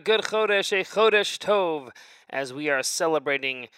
[0.00, 1.90] good Chodesh, a Chodesh Tov,
[2.30, 3.68] as we are celebrating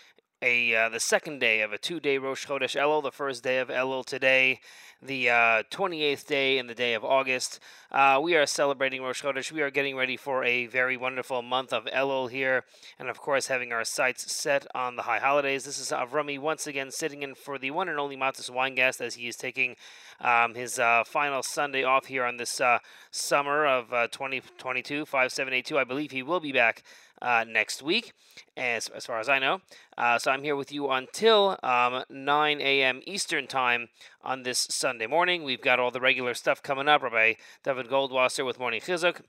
[0.40, 3.68] a uh, the second day of a two-day Rosh Chodesh Elul, the first day of
[3.68, 4.60] Elul today,
[5.00, 7.58] the uh, 28th day in the day of August.
[7.90, 9.50] Uh, we are celebrating Rosh Chodesh.
[9.50, 12.64] We are getting ready for a very wonderful month of Elul here,
[13.00, 15.64] and of course having our sights set on the high holidays.
[15.64, 19.14] This is Avrami once again sitting in for the one and only Matis Weingast as
[19.14, 19.74] he is taking
[20.22, 22.78] um, his uh, final Sunday off here on this uh,
[23.10, 25.78] summer of uh, 2022, 5782.
[25.78, 26.82] I believe he will be back
[27.20, 28.12] uh, next week,
[28.56, 29.60] as, as far as I know.
[29.96, 33.00] Uh, so I'm here with you until um, 9 a.m.
[33.06, 33.88] Eastern Time
[34.22, 35.44] on this Sunday morning.
[35.44, 37.02] We've got all the regular stuff coming up.
[37.02, 39.20] Rabbi David Goldwasser with Morning Chizuk.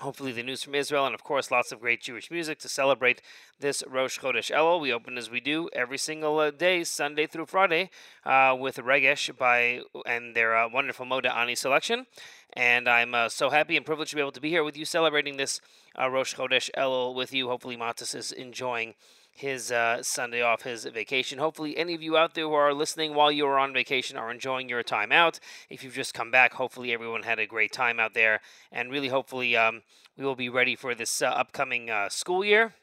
[0.00, 3.22] Hopefully, the news from Israel, and of course, lots of great Jewish music to celebrate
[3.60, 4.80] this Rosh Chodesh Elul.
[4.80, 7.90] We open as we do every single uh, day, Sunday through Friday,
[8.24, 12.06] uh, with Regesh by and their uh, wonderful Moda Ani selection.
[12.54, 14.84] And I'm uh, so happy and privileged to be able to be here with you
[14.84, 15.60] celebrating this
[16.00, 17.48] uh, Rosh Chodesh Elul with you.
[17.48, 18.94] Hopefully, Matis is enjoying
[19.32, 21.38] his uh, Sunday off, his vacation.
[21.38, 24.30] Hopefully, any of you out there who are listening while you are on vacation are
[24.30, 25.40] enjoying your time out.
[25.70, 28.40] If you've just come back, hopefully everyone had a great time out there.
[28.70, 29.82] And really, hopefully, um,
[30.16, 32.74] we will be ready for this uh, upcoming uh, school year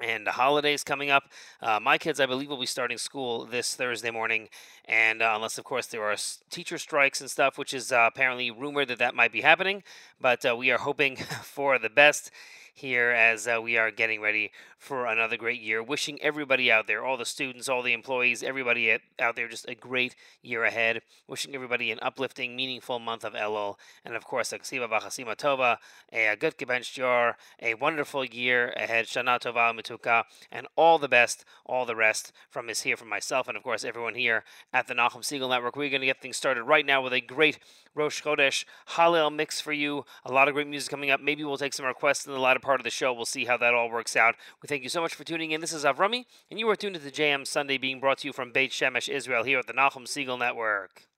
[0.00, 1.24] and the holidays coming up.
[1.60, 4.48] Uh, my kids, I believe, will be starting school this Thursday morning,
[4.84, 6.16] and uh, unless, of course, there are
[6.50, 9.82] teacher strikes and stuff, which is uh, apparently rumored that that might be happening.
[10.20, 12.30] But we are hoping for the best
[12.78, 15.82] here as uh, we are getting ready for another great year.
[15.82, 19.74] Wishing everybody out there, all the students, all the employees, everybody out there, just a
[19.74, 21.02] great year ahead.
[21.26, 23.76] Wishing everybody an uplifting, meaningful month of Elul.
[24.04, 25.78] And of course, a Ksiva Bachasima Tova,
[26.12, 29.06] a good Gebench Jar, a wonderful year ahead.
[29.06, 33.48] Shana Tova Mituka, and all the best, all the rest from us here, from myself,
[33.48, 35.76] and of course, everyone here at the Nachum Segal Network.
[35.76, 37.58] We're going to get things started right now with a great
[37.94, 40.04] Rosh Chodesh Hallel mix for you.
[40.24, 41.20] A lot of great music coming up.
[41.20, 43.12] Maybe we'll take some requests in the latter part of the show.
[43.12, 44.34] We'll see how that all works out.
[44.62, 45.60] We thank you so much for tuning in.
[45.60, 48.32] This is Avrami, and you are tuned to the JM Sunday being brought to you
[48.32, 51.08] from Beit Shemesh, Israel, here at the Nachum Segal Network.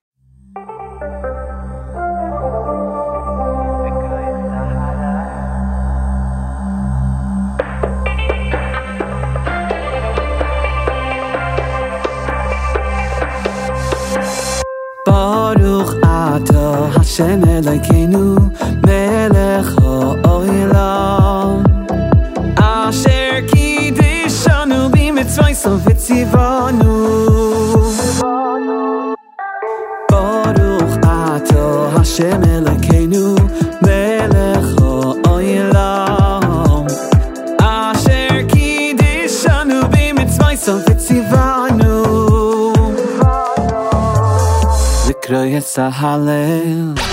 [15.06, 18.79] Baruch Ato Hashem Elokeinu
[25.59, 26.93] B'mitzvayso v'tzivanu
[30.09, 33.35] Baruch Ato Hashem Elokeinu
[33.81, 36.45] Melech HaOlam
[37.59, 41.93] Asher Kiddishanu B'mitzvayso v'tzivanu
[45.05, 47.08] Zikroyes HaHalel בכל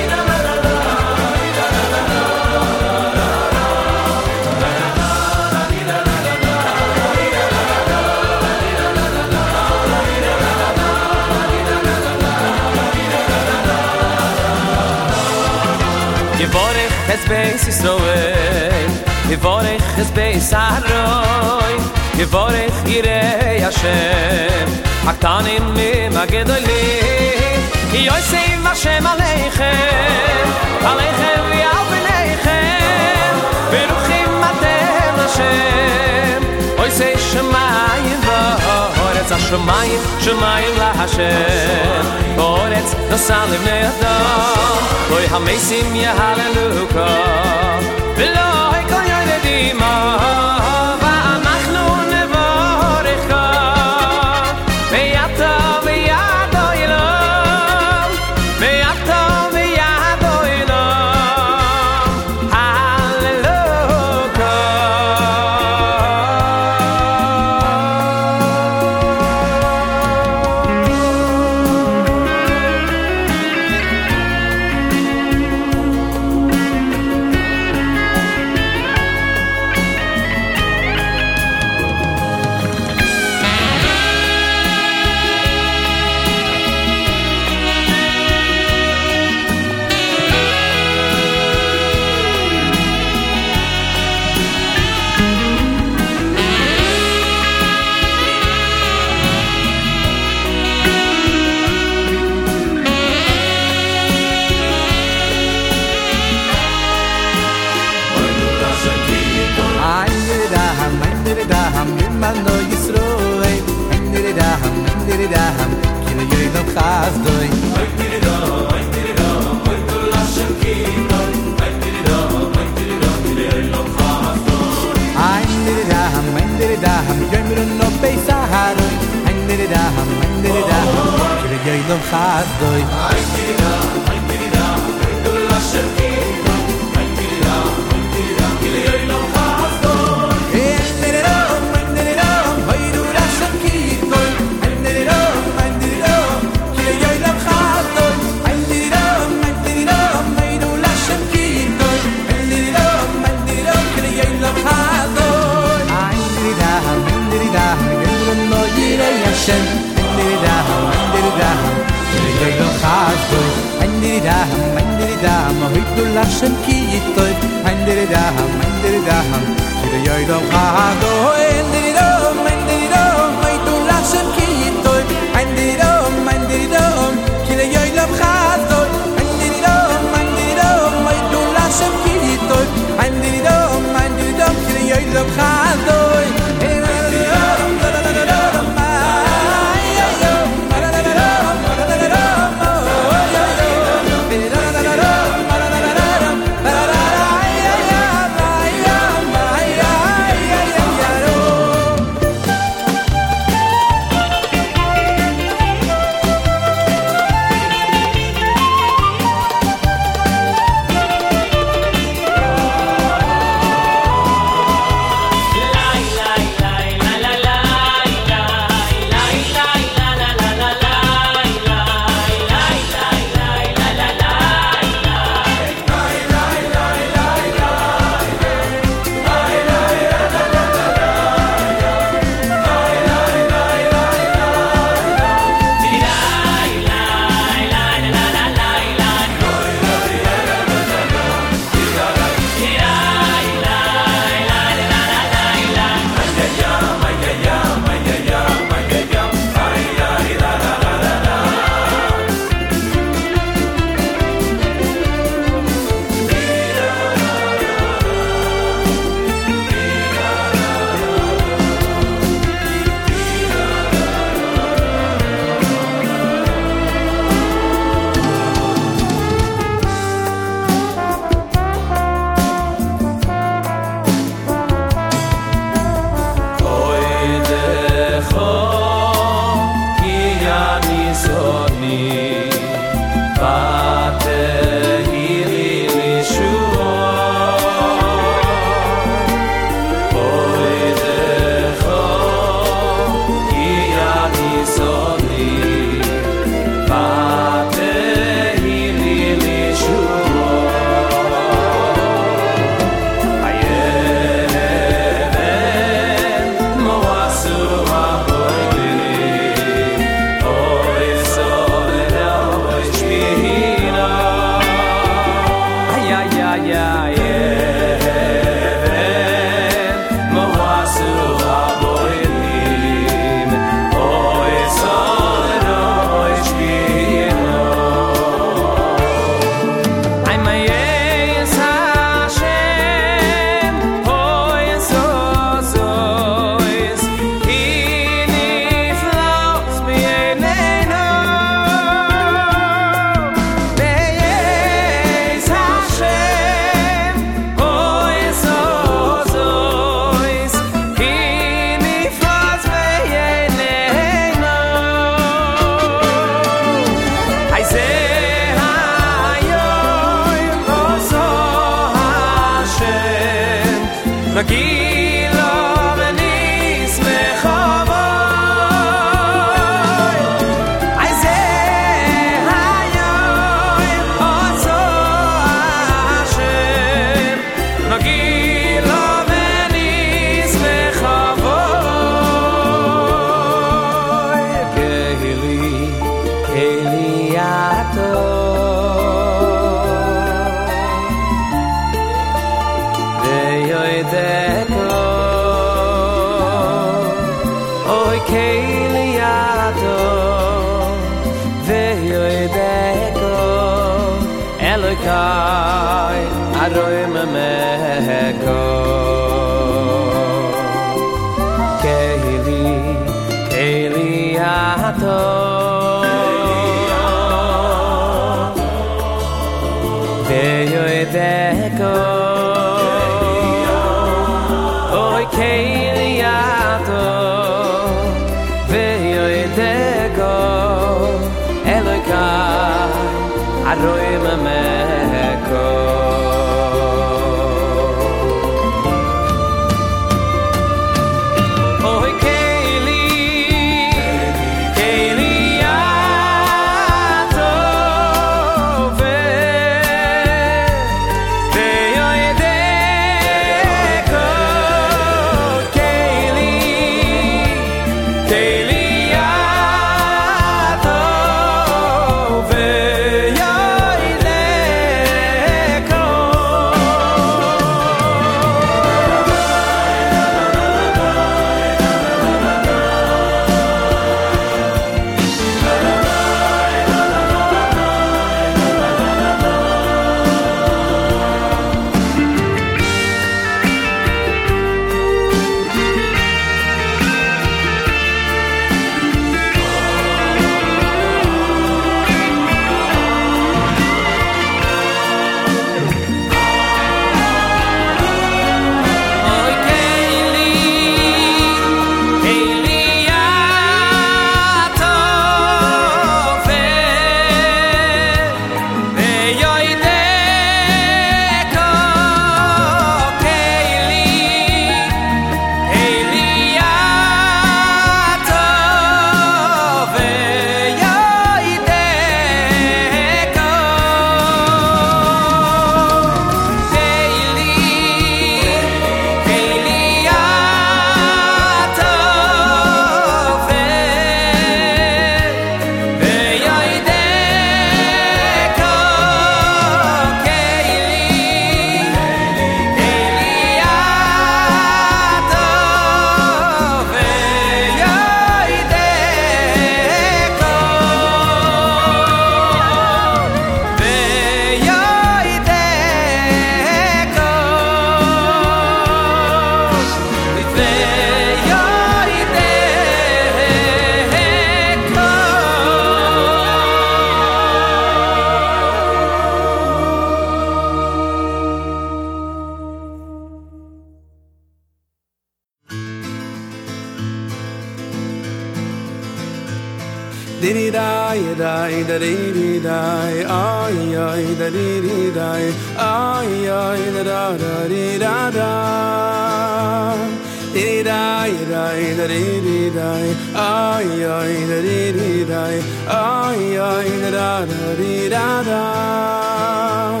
[595.40, 595.56] ay
[595.98, 600.00] ay ay da da di da ay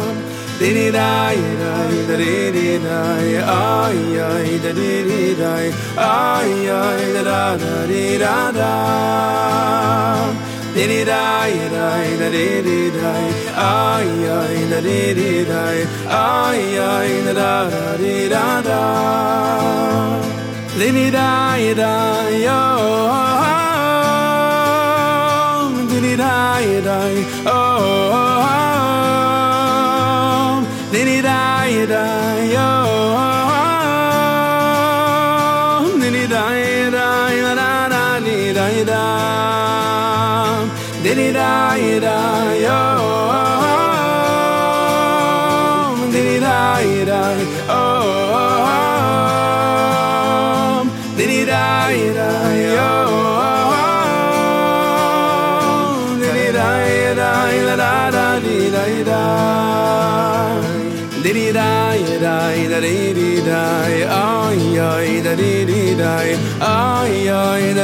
[0.60, 1.40] di di da ay
[2.08, 7.94] da di di da ay ay da di di da ay ay da da ay
[7.94, 8.74] ay da da
[10.74, 11.86] di di ay da
[12.20, 13.12] da di di da
[13.68, 15.62] ay ay da di di da
[16.20, 18.82] ay ay da da da di da da
[20.78, 21.30] di di da
[21.80, 21.94] da
[22.46, 23.69] yo
[26.20, 28.12] die it die oh
[28.52, 29.40] ah
[30.92, 32.79] then it die it die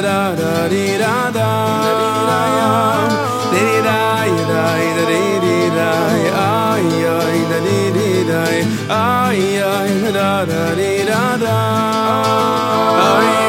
[0.02, 1.50] da da da di da da.
[3.52, 4.00] Di da
[4.50, 5.90] da di da da di da da
[6.46, 8.42] ay ay da di di da
[8.88, 9.40] ay
[9.74, 11.58] ay da da di da da.
[13.08, 13.45] Ay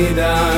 [0.00, 0.50] Did dai.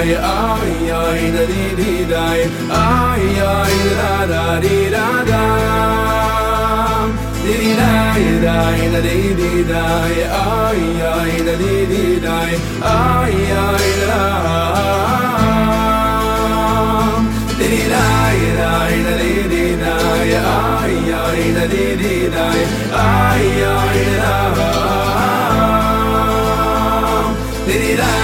[27.97, 28.22] Die?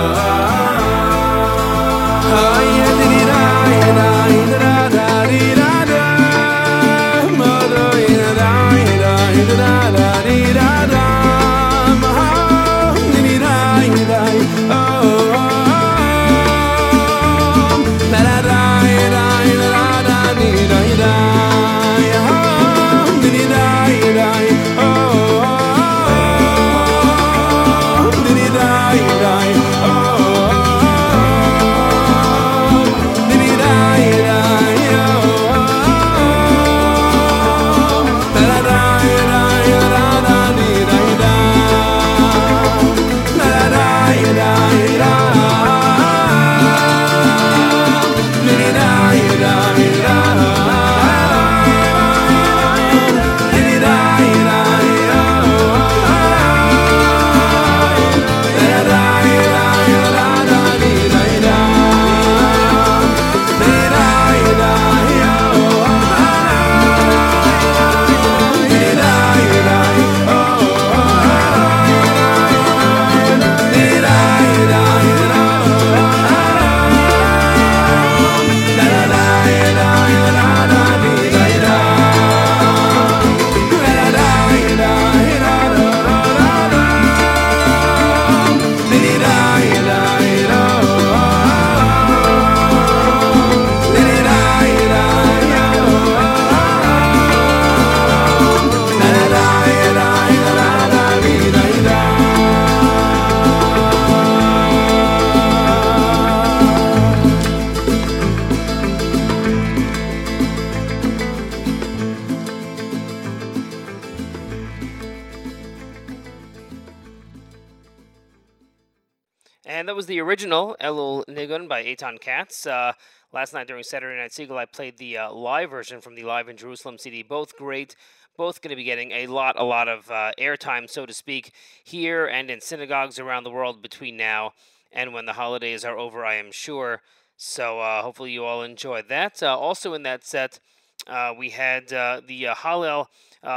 [122.03, 122.67] Eitan Katz.
[122.67, 122.93] Uh,
[123.33, 126.49] last night during Saturday Night Segal, I played the uh, live version from the Live
[126.49, 127.23] in Jerusalem CD.
[127.23, 127.95] Both great.
[128.37, 131.53] Both going to be getting a lot, a lot of uh, airtime, so to speak,
[131.85, 134.53] here and in synagogues around the world between now
[134.91, 137.03] and when the holidays are over, I am sure.
[137.37, 139.43] So uh, hopefully you all enjoy that.
[139.43, 140.59] Uh, also in that set,
[141.07, 143.07] uh, we had the Hallel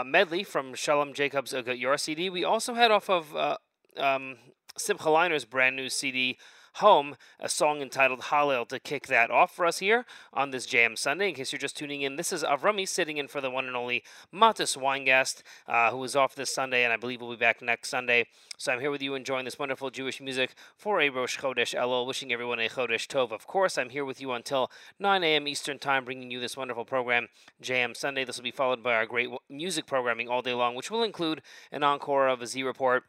[0.05, 2.29] medley from Shalom Jacobs Your CD.
[2.29, 3.57] We also had off of
[3.97, 4.35] um,
[4.77, 6.37] Simcha Leiner's brand new CD,
[6.79, 10.97] Home, a song entitled Hallel to kick that off for us here on this JM
[10.97, 11.29] Sunday.
[11.29, 13.77] In case you're just tuning in, this is Avrami sitting in for the one and
[13.77, 17.61] only Matis Weingast, uh, who is off this Sunday, and I believe will be back
[17.61, 18.25] next Sunday.
[18.57, 22.05] So I'm here with you enjoying this wonderful Jewish music for a Rosh Chodesh Elul,
[22.05, 23.31] wishing everyone a Chodesh Tov.
[23.31, 25.47] Of course, I'm here with you until 9 a.m.
[25.47, 27.29] Eastern Time, bringing you this wonderful program,
[27.63, 28.25] JM Sunday.
[28.25, 31.41] This will be followed by our great music programming all day long, which will include
[31.71, 33.05] an encore of a Z Report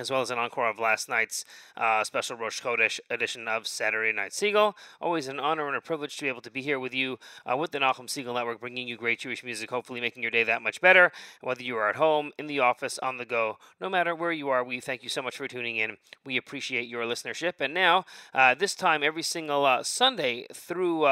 [0.00, 1.44] as well as an encore of last night's
[1.76, 4.72] uh, special Rosh Chodesh edition of Saturday Night Segal.
[5.00, 7.56] Always an honor and a privilege to be able to be here with you uh,
[7.56, 10.62] with the Nachum Segal Network, bringing you great Jewish music, hopefully making your day that
[10.62, 11.12] much better.
[11.42, 14.48] Whether you are at home, in the office, on the go, no matter where you
[14.48, 15.98] are, we thank you so much for tuning in.
[16.24, 17.60] We appreciate your listenership.
[17.60, 21.04] And now, uh, this time, every single uh, Sunday through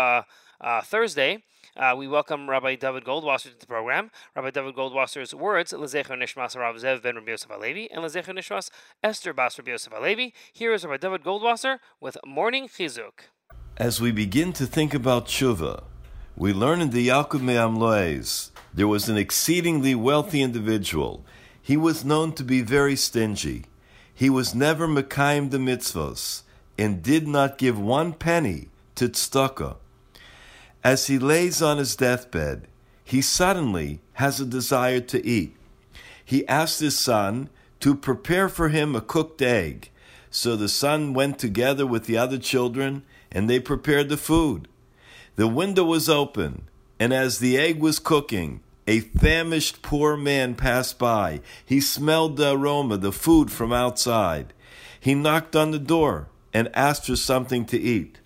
[0.61, 1.45] uh, Thursday,
[1.77, 4.11] uh, we welcome Rabbi David Goldwasser to the program.
[4.35, 8.71] Rabbi David Goldwasser's words, Lezecher Nishmas Rav Zev ben Rabbi Yosef Alevi, and Lezecher Nishmas
[9.03, 10.33] Esther Bas Rabbi Yosef Alevi.
[10.53, 13.29] Here is Rabbi David Goldwasser with Morning Chizuk.
[13.77, 15.85] As we begin to think about tshuva,
[16.37, 21.25] we learn in the Yaakov Me'am Lo'ez there was an exceedingly wealthy individual.
[21.61, 23.65] He was known to be very stingy.
[24.15, 26.43] He was never mekayim the mitzvos
[26.79, 29.77] and did not give one penny to tzedakah.
[30.89, 32.67] As he lays on his deathbed,
[33.05, 35.55] he suddenly has a desire to eat.
[36.25, 39.91] He asked his son to prepare for him a cooked egg.
[40.31, 44.67] So the son went together with the other children and they prepared the food.
[45.37, 46.63] The window was open,
[46.99, 51.43] and as the egg was cooking, a famished poor man passed by.
[51.67, 54.55] He smelled the aroma, the food from outside.
[54.99, 58.21] He knocked on the door and asked for something to eat.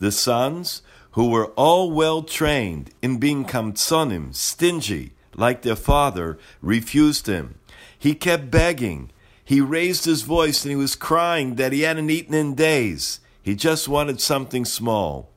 [0.00, 7.26] The sons, who were all well trained in being kamtsonim, stingy, like their father, refused
[7.26, 7.58] him.
[7.98, 9.10] He kept begging.
[9.44, 13.20] He raised his voice and he was crying that he hadn't eaten in days.
[13.42, 15.28] He just wanted something small.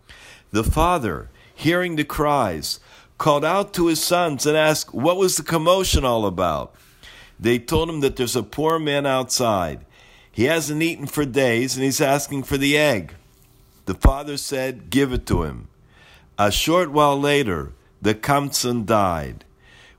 [0.51, 2.79] The father, hearing the cries,
[3.17, 6.73] called out to his sons and asked what was the commotion all about.
[7.39, 9.85] They told him that there's a poor man outside.
[10.31, 13.13] He hasn't eaten for days and he's asking for the egg.
[13.85, 15.67] The father said, Give it to him.
[16.37, 19.45] A short while later, the Kamtsan died.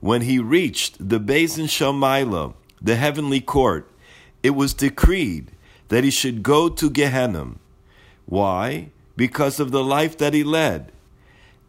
[0.01, 3.91] When he reached the Bezin Shomaila, the heavenly court,
[4.43, 5.51] it was decreed
[5.89, 7.53] that he should go to Gehenna.
[8.27, 8.91] Why?
[9.17, 10.93] Because of the life that he led.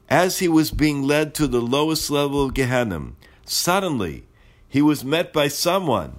[0.09, 3.11] As he was being led to the lowest level of Gehenna,
[3.45, 4.25] suddenly
[4.67, 6.17] he was met by someone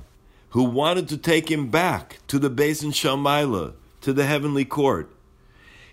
[0.51, 5.11] who wanted to take him back to the Bezin Shomaila, to the heavenly court.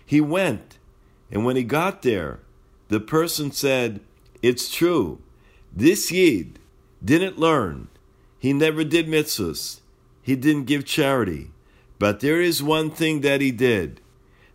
[0.06, 0.78] He went,
[1.30, 2.38] and when he got there,
[2.88, 4.00] the person said,
[4.40, 5.20] It's true.
[5.74, 6.60] This Yid
[7.04, 7.88] didn't learn.
[8.38, 9.80] He never did mitzvahs.
[10.22, 11.50] He didn't give charity.
[11.98, 14.00] But there is one thing that he did.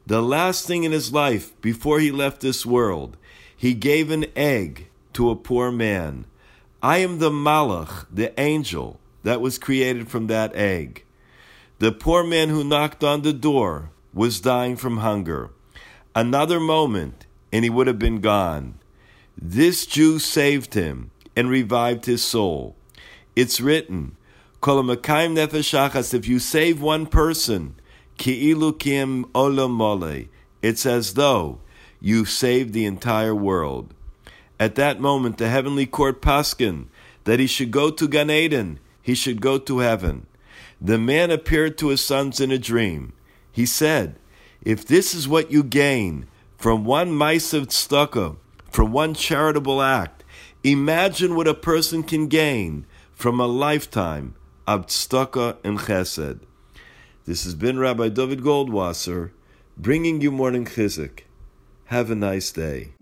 [0.08, 3.18] The last thing in his life before he left this world,
[3.56, 6.26] he gave an egg to a poor man.
[6.82, 11.04] I am the malach, the angel that was created from that egg.
[11.80, 15.52] The poor man who knocked on the door was dying from hunger.
[16.15, 18.76] Another moment, and he would have been gone.
[19.38, 22.76] This Jew saved him and revived his soul.
[23.36, 24.17] It's written,
[24.62, 27.76] Kolamakayim nefeshachas, if you save one person,
[28.17, 30.28] ki'ilu kim olamole,
[30.62, 31.60] it's as though
[32.00, 33.93] you've saved the entire world.
[34.60, 36.88] At that moment, the heavenly court paskin
[37.24, 40.28] that he should go to Gan Eden, he should go to heaven.
[40.80, 43.13] The man appeared to his sons in a dream.
[43.52, 44.18] He said,
[44.62, 48.38] If this is what you gain from one maisav tzedakah,
[48.70, 50.24] from one charitable act,
[50.64, 54.36] imagine what a person can gain from a lifetime
[54.68, 56.40] of tzedakah and chesed.
[57.26, 59.32] This has been Rabbi David Goldwasser
[59.78, 61.22] bringing you morning chizuk.
[61.86, 62.94] Have a nice day.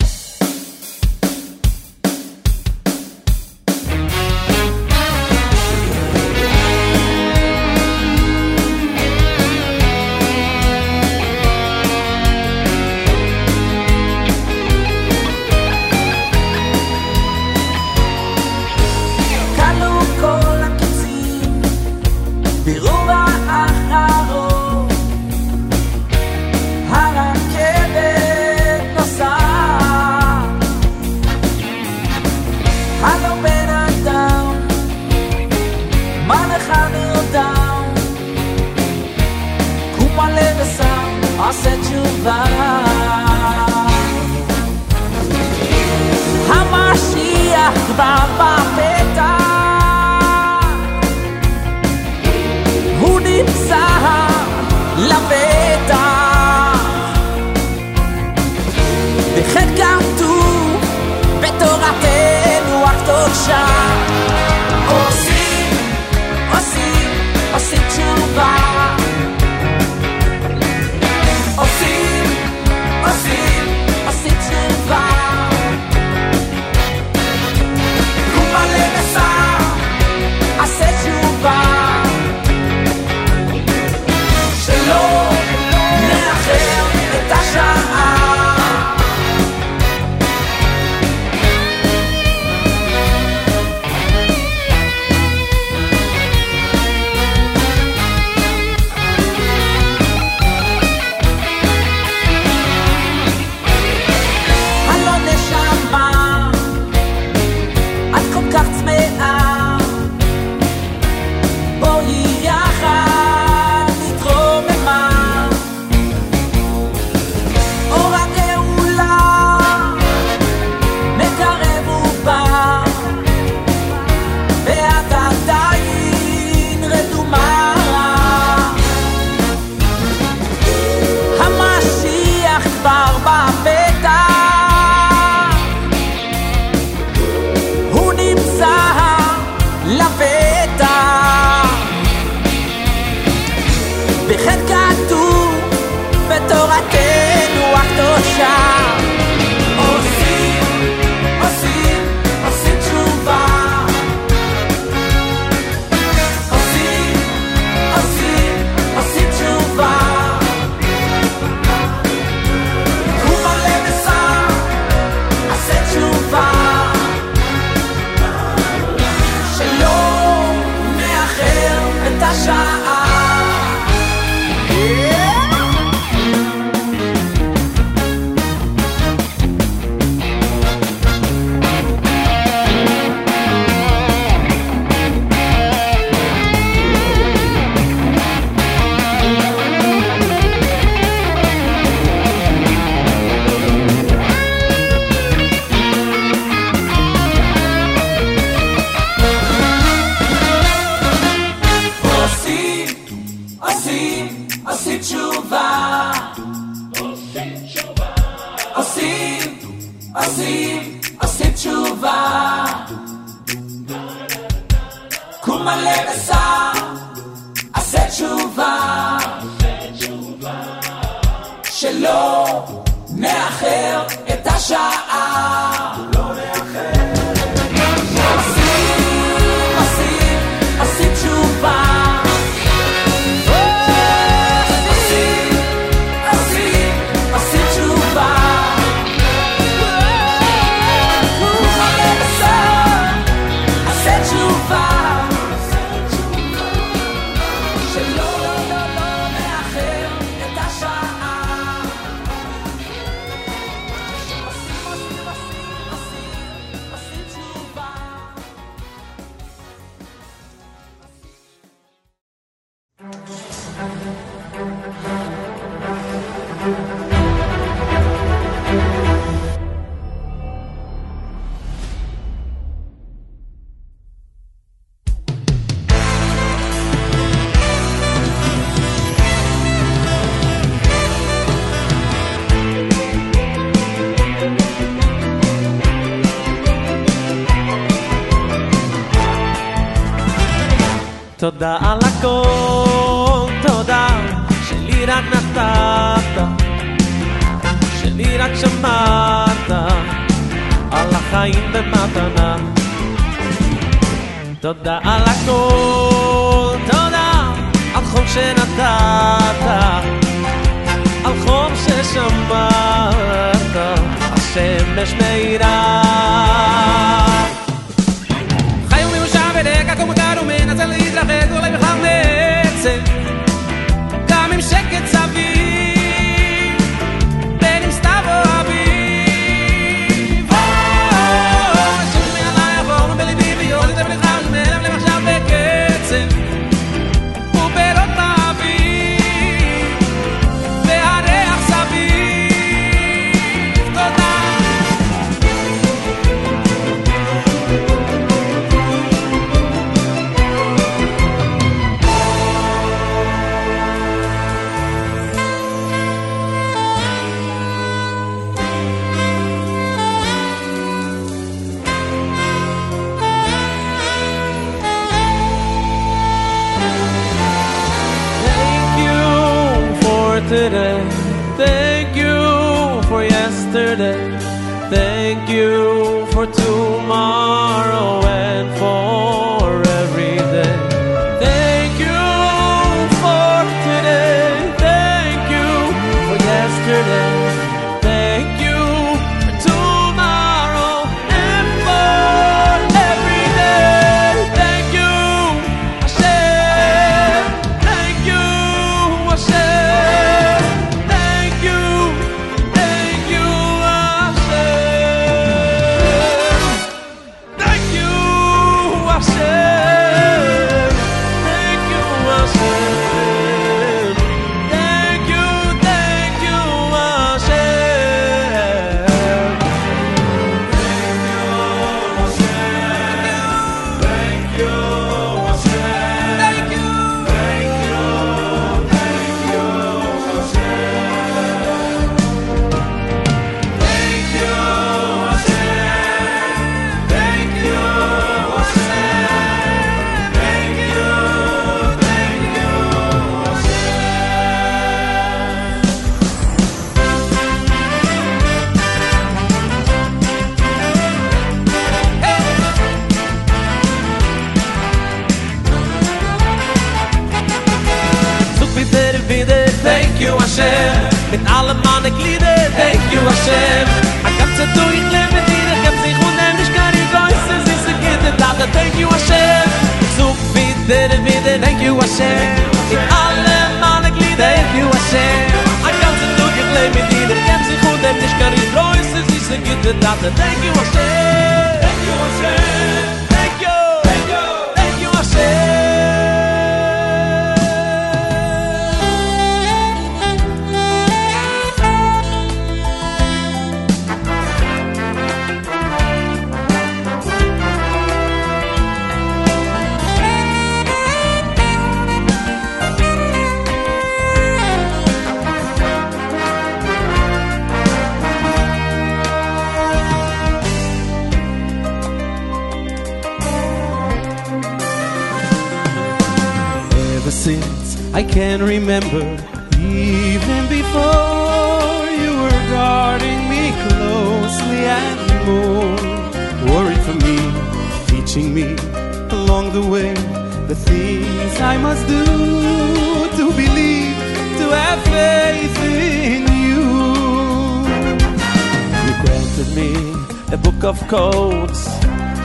[541.10, 541.86] codes.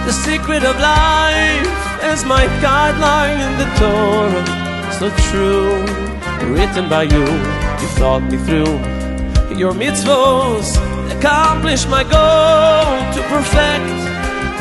[0.07, 1.69] The secret of life
[2.12, 4.47] is my guideline in the Torah.
[4.99, 5.85] So true,
[6.51, 7.27] written by you.
[7.81, 8.73] You thought me through
[9.61, 10.69] your mitzvahs.
[11.17, 13.99] Accomplish my goal to perfect,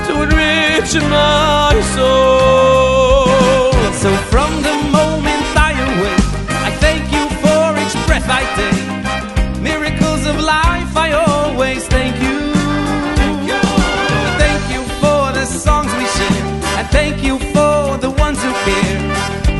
[0.08, 3.72] to enrich my soul.
[4.02, 5.03] So from the moment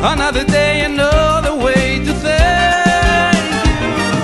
[0.06, 3.72] Another day, another way to thank you.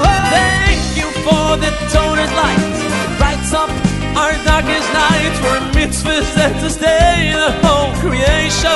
[0.05, 2.61] Oh, thank you for the toner's light.
[2.61, 3.71] It brights up
[4.15, 5.41] our darkest nights.
[5.41, 8.69] We're mitzvahs that sustain the whole creation.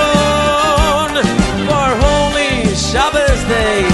[1.68, 3.84] For holy Shabbos day,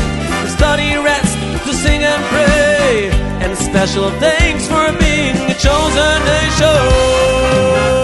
[0.45, 1.35] to study, rest,
[1.67, 3.11] to sing and pray.
[3.43, 8.00] And special thanks for being a chosen nation.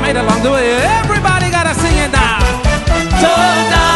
[0.00, 0.80] I made along the way.
[1.04, 2.40] Everybody gotta sing it now.
[3.20, 3.88] Toda,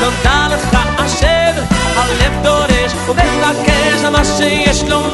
[0.00, 1.62] תודה לך השם,
[1.96, 5.11] הלב דורש ומבקש על מה שיש לו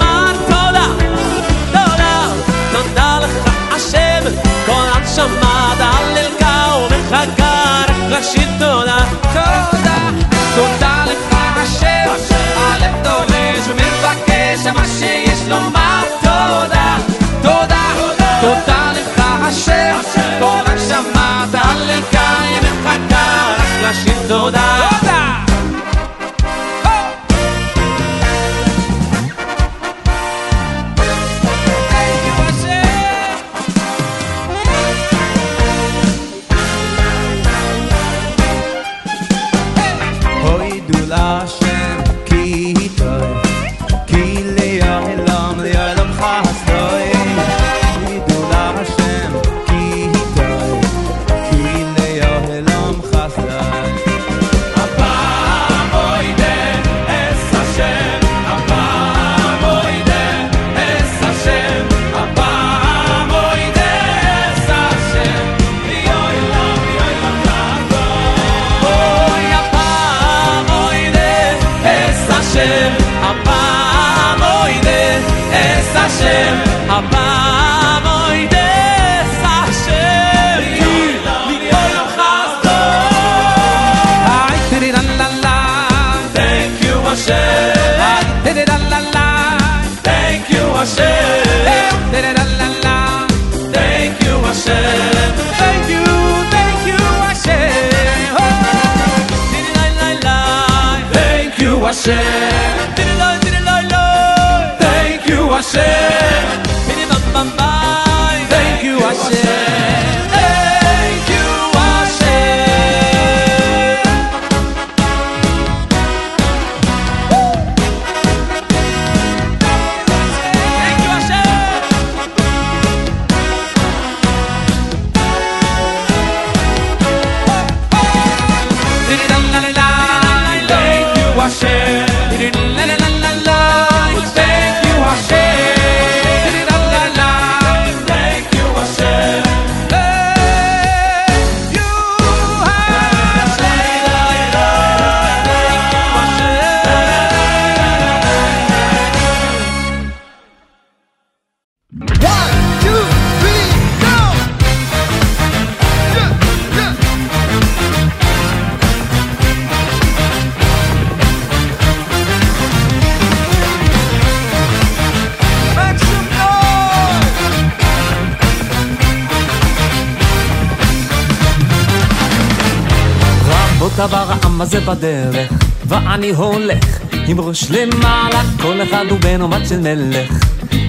[176.18, 180.44] אני הולך עם ראש למעלה, כל אחד הוא בן או בת של מלך.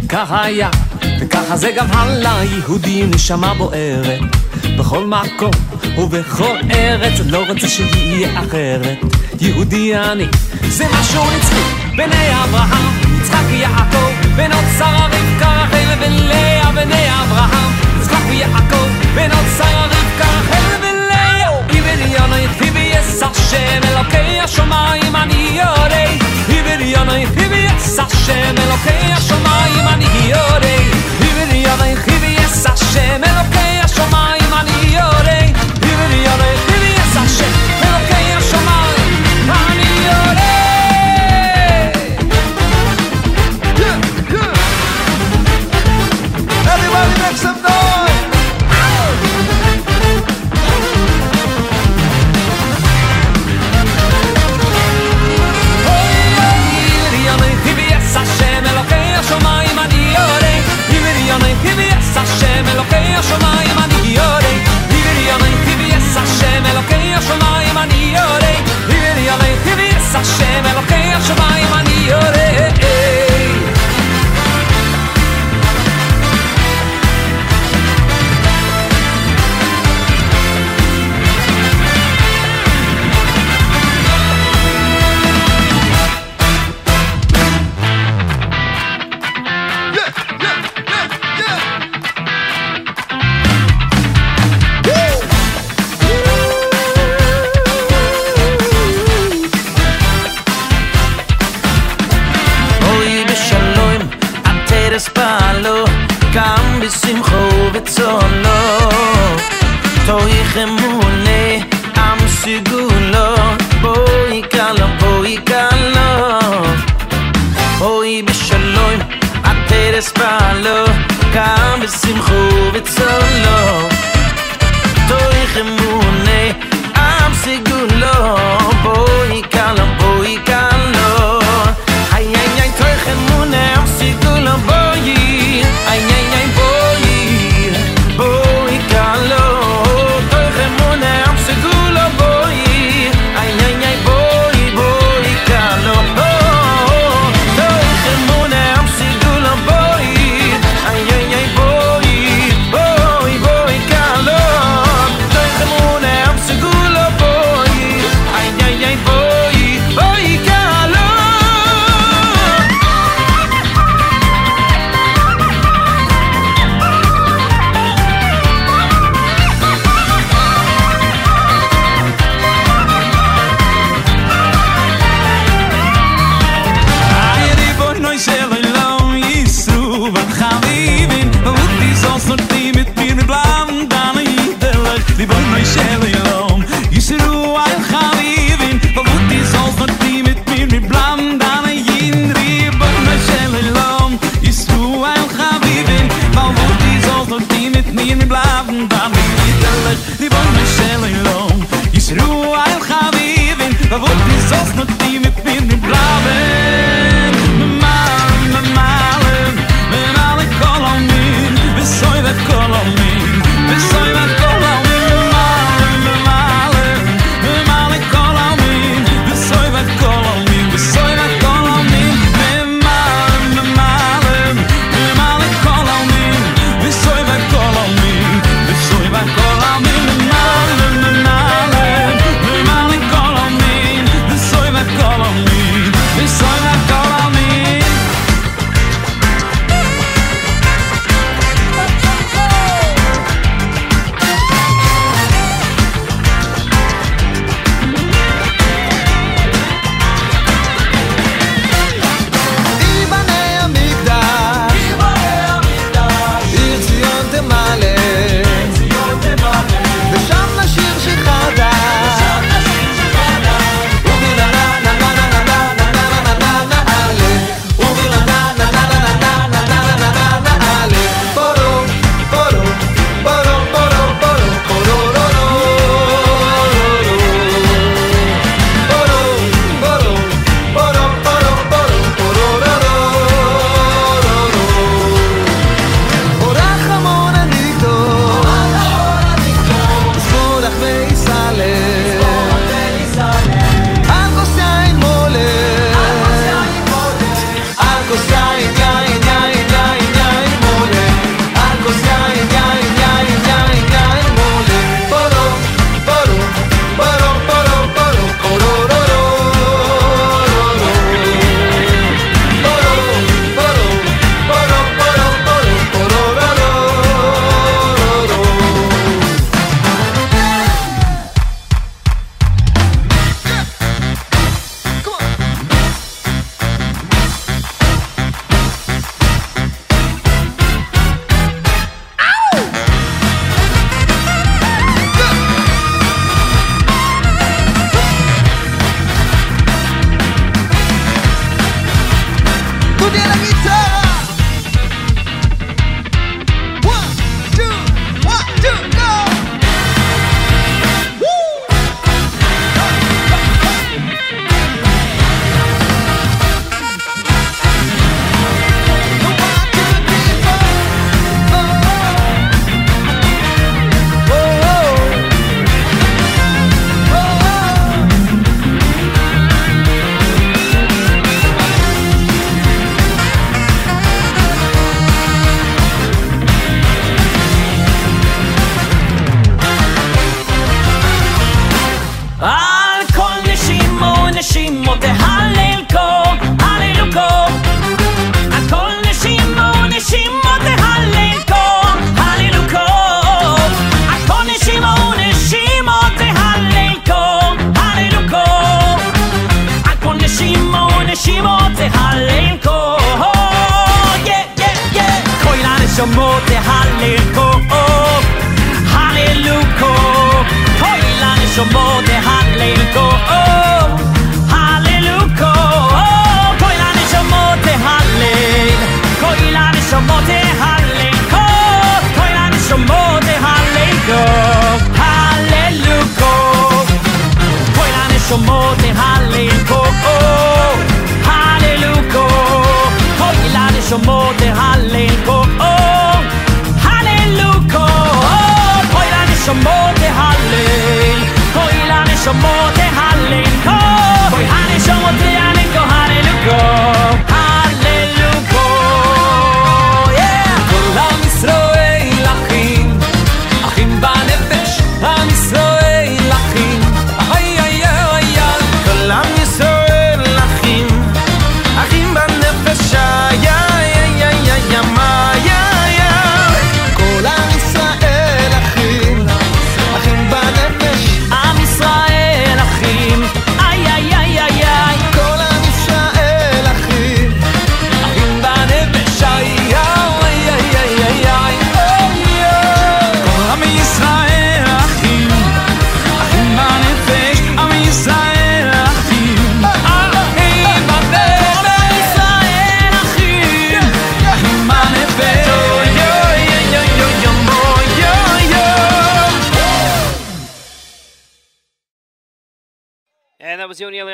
[0.09, 0.69] כך היה,
[1.19, 4.19] וככה זה גם הלאה, יהודי נשמה בוערת.
[4.79, 5.51] בכל מקום
[5.97, 8.97] ובכל ארץ, לא רוצה שיהיה אחרת.
[9.41, 10.25] יהודי אני,
[10.67, 17.71] זה משהו נצחי, בני אברהם, יצחק ויעקב, בנות שרה רבקה רחל ולאה, בני אברהם,
[18.01, 20.68] יצחק ויעקב, בנות שרה רבקה רחל
[24.59, 25.38] Somebody money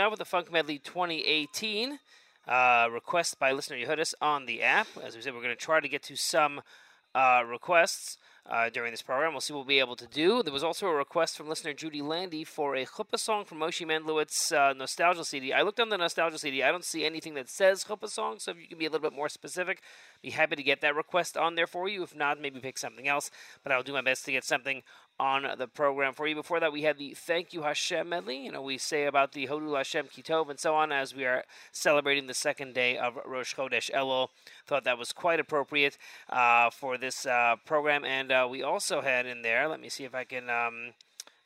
[0.06, 1.99] Eliyahu with the Funk Medley 2018.
[2.47, 4.88] Uh, request by listener Yehudis on the app.
[5.03, 6.62] As we said, we're going to try to get to some
[7.16, 9.32] uh, requests uh, during this program.
[9.32, 10.43] We'll see what we'll be able to do.
[10.43, 13.84] There was also a request from listener Judy Landy for a chuppah song from Moshe
[13.84, 15.51] Mendlowitz's uh, Nostalgia CD.
[15.53, 16.62] I looked on the Nostalgia CD.
[16.62, 19.10] I don't see anything that says chuppah song, so if you can be a little
[19.10, 19.82] bit more specific,
[20.26, 22.01] be happy to get that request on there for you.
[22.01, 23.30] If not, maybe pick something else.
[23.63, 24.82] But I'll do my best to get something
[25.19, 26.34] on the program for you.
[26.34, 28.45] Before that, we had the Thank You Hashem medley.
[28.45, 31.43] You know, we say about the Hodul Hashem Kitov and so on as we are
[31.71, 34.30] celebrating the second day of Rosh Chodesh Elul.
[34.65, 35.97] Thought that was quite appropriate
[36.30, 38.03] uh, for this uh, program.
[38.03, 40.93] And uh, we also had in there, let me see if I can um,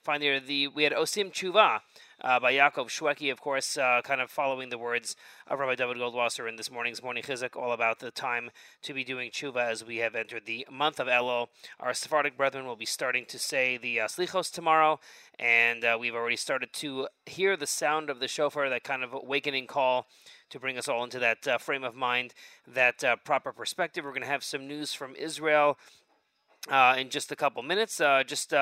[0.02, 1.82] find there, the, we had Osim Tshuva.
[2.22, 5.16] Uh, by Yaakov Shweki, of course, uh, kind of following the words
[5.48, 8.52] of Rabbi David Goldwasser in this morning's Morning Chizuk, all about the time
[8.82, 11.48] to be doing tshuva as we have entered the month of Elul.
[11.80, 15.00] Our Sephardic brethren will be starting to say the uh, Slichos tomorrow,
[15.40, 19.14] and uh, we've already started to hear the sound of the shofar, that kind of
[19.14, 20.06] awakening call
[20.50, 22.34] to bring us all into that uh, frame of mind,
[22.68, 24.04] that uh, proper perspective.
[24.04, 25.78] We're going to have some news from Israel
[26.70, 28.02] uh, in just a couple minutes.
[28.02, 28.54] Uh, just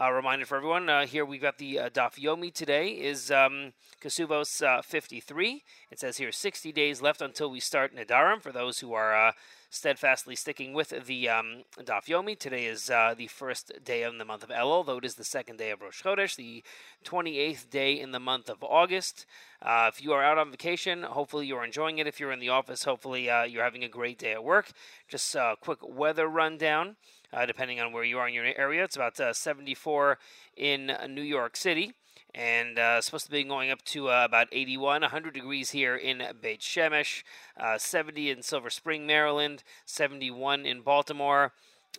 [0.00, 3.72] uh, reminder for everyone uh, here we've got the uh, Daf Yomi today is um,
[4.00, 5.64] Kasuvos uh, 53.
[5.90, 9.32] It says here 60 days left until we start Nidarim for those who are uh,
[9.70, 12.38] steadfastly sticking with the um, Daf Yomi.
[12.38, 15.24] Today is uh, the first day of the month of Elul, though it is the
[15.24, 16.62] second day of Rosh Chodesh, the
[17.04, 19.26] 28th day in the month of August.
[19.60, 22.06] Uh, if you are out on vacation, hopefully you're enjoying it.
[22.06, 24.70] If you're in the office, hopefully you're having a great day at work.
[25.08, 26.94] Just a quick weather rundown
[27.32, 28.84] uh, depending on where you are in your area.
[28.84, 30.18] It's about uh, 74
[30.56, 31.92] in New York City.
[32.34, 36.22] And uh, supposed to be going up to uh, about 81, 100 degrees here in
[36.40, 37.22] Beit Shemesh,
[37.58, 41.52] uh, 70 in Silver Spring, Maryland, 71 in Baltimore.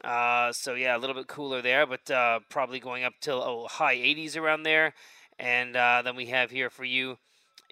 [0.04, 3.68] Uh, so yeah, a little bit cooler there, but uh, probably going up till oh,
[3.68, 4.94] high 80s around there.
[5.40, 7.18] And then we have here for you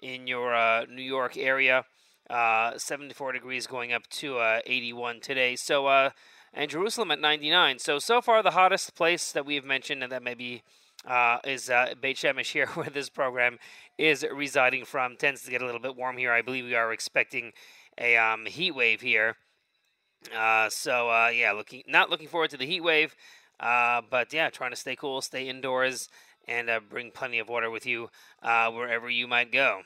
[0.02, 1.84] in your New York area,
[2.30, 5.56] uh, 74 degrees going up to uh, 81 today.
[5.56, 6.10] So
[6.58, 7.78] and Jerusalem at 99.
[7.78, 10.62] So so far the hottest place that we have mentioned, and that maybe
[11.06, 13.58] uh, is uh, Beit Shemesh here, where this program
[13.96, 15.16] is residing from.
[15.16, 16.32] Tends to get a little bit warm here.
[16.32, 17.52] I believe we are expecting
[17.96, 19.36] a um, heat wave here.
[20.36, 23.14] Uh, so uh, yeah, looking not looking forward to the heat wave,
[23.60, 26.08] uh, but yeah, trying to stay cool, stay indoors,
[26.48, 28.10] and uh, bring plenty of water with you
[28.42, 29.82] uh, wherever you might go.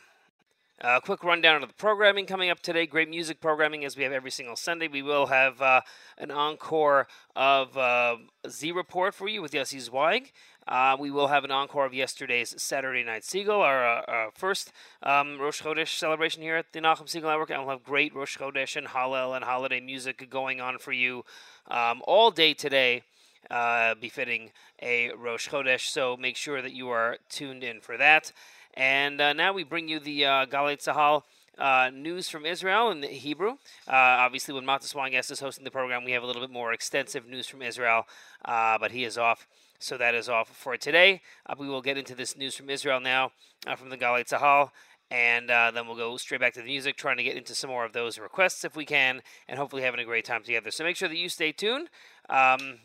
[0.80, 2.86] A quick rundown of the programming coming up today.
[2.86, 4.88] Great music programming as we have every single Sunday.
[4.88, 5.82] We will have uh,
[6.18, 7.06] an encore
[7.36, 8.16] of uh,
[8.48, 10.32] Z Report for you with Yossi Zweig.
[10.66, 14.72] Uh, we will have an encore of yesterday's Saturday Night Segal, our, uh, our first
[15.02, 17.50] um, Rosh Chodesh celebration here at the Nachum Segal Network.
[17.50, 21.24] And we'll have great Rosh Chodesh and Hallel and holiday music going on for you
[21.70, 23.02] um, all day today,
[23.50, 24.50] uh, befitting
[24.80, 25.90] a Rosh Chodesh.
[25.90, 28.32] So make sure that you are tuned in for that.
[28.74, 31.22] And uh, now we bring you the uh, Galei Tzahal
[31.58, 33.50] uh, news from Israel in Hebrew.
[33.86, 33.92] Uh,
[34.24, 37.26] obviously, when Matis Wangas is hosting the program, we have a little bit more extensive
[37.26, 38.06] news from Israel,
[38.44, 39.46] uh, but he is off,
[39.78, 41.20] so that is off for today.
[41.46, 43.32] Uh, we will get into this news from Israel now
[43.66, 44.70] uh, from the Galei Tzahal.
[45.10, 47.68] and uh, then we'll go straight back to the music, trying to get into some
[47.68, 50.70] more of those requests if we can, and hopefully having a great time together.
[50.70, 51.90] So make sure that you stay tuned.
[52.30, 52.78] Um,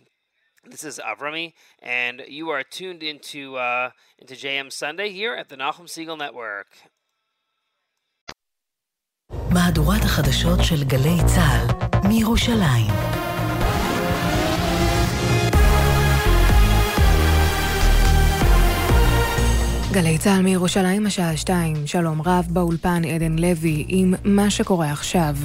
[0.69, 5.55] this is Avrami, and you are tuned into uh, into JM Sunday here at the
[5.55, 6.67] Nachum Segal Network.
[19.91, 25.35] גלי צה"ל מירושלים השעה 2, שלום רב באולפן עדן לוי עם מה שקורה עכשיו.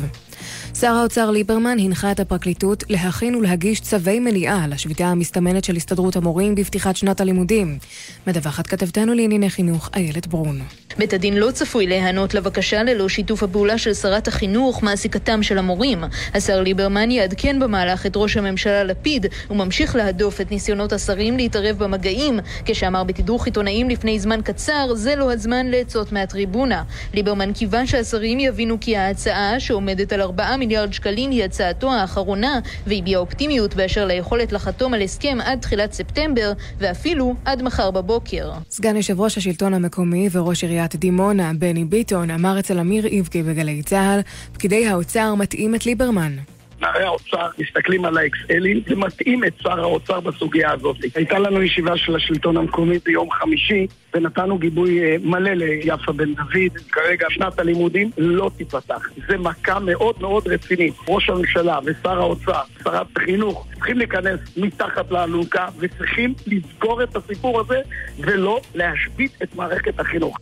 [0.81, 6.55] שר האוצר ליברמן הנחה את הפרקליטות להכין ולהגיש צווי מניעה לשביתה המסתמנת של הסתדרות המורים
[6.55, 7.79] בפתיחת שנת הלימודים.
[8.27, 10.61] מדווחת כתבתנו לענייני חינוך איילת ברון.
[10.99, 16.05] בית הדין לא צפוי להיענות לבקשה ללא שיתוף הפעולה של שרת החינוך, מעסיקתם של המורים.
[16.35, 22.41] השר ליברמן יעדכן במהלך את ראש הממשלה לפיד, וממשיך להדוף את ניסיונות השרים להתערב במגעים,
[22.65, 26.83] כשאמר בתדרוך עיתונאים לפני זמן קצר, זה לא הזמן לעצות מהטריבונה.
[27.15, 33.19] ליברמן קיווה שהשרים יבינו כי ההצעה, שעומדת על 4 מיליארד שקלים, היא הצעתו האחרונה, והביע
[33.19, 38.53] אופטימיות באשר ליכולת לחתום על הסכם עד תחילת ספטמבר, ואפילו עד מחר בבוקר.
[38.71, 43.83] סגן יושב ראש השלטון המקומי וראש עיריית דימונה, בני ביטון, אמר אצל אמיר איבקי בגלי
[43.83, 44.21] צה"ל,
[44.53, 46.37] פקידי האוצר מטעים את ליברמן.
[46.83, 50.97] נערי האוצר מסתכלים על האקסלים ומטעים את שר האוצר בסוגיה הזאת.
[51.15, 56.79] הייתה לנו ישיבה של השלטון המקומי ביום חמישי ונתנו גיבוי אה, מלא ליפה בן דוד.
[56.93, 59.09] כרגע שנת הלימודים לא תיפתח.
[59.29, 60.95] זה מכה מאוד מאוד רצינית.
[61.09, 67.81] ראש הממשלה ושר האוצר, שרת החינוך, צריכים להיכנס מתחת לאלונקה וצריכים לסגור את הסיפור הזה
[68.19, 70.39] ולא להשבית את מערכת החינוך.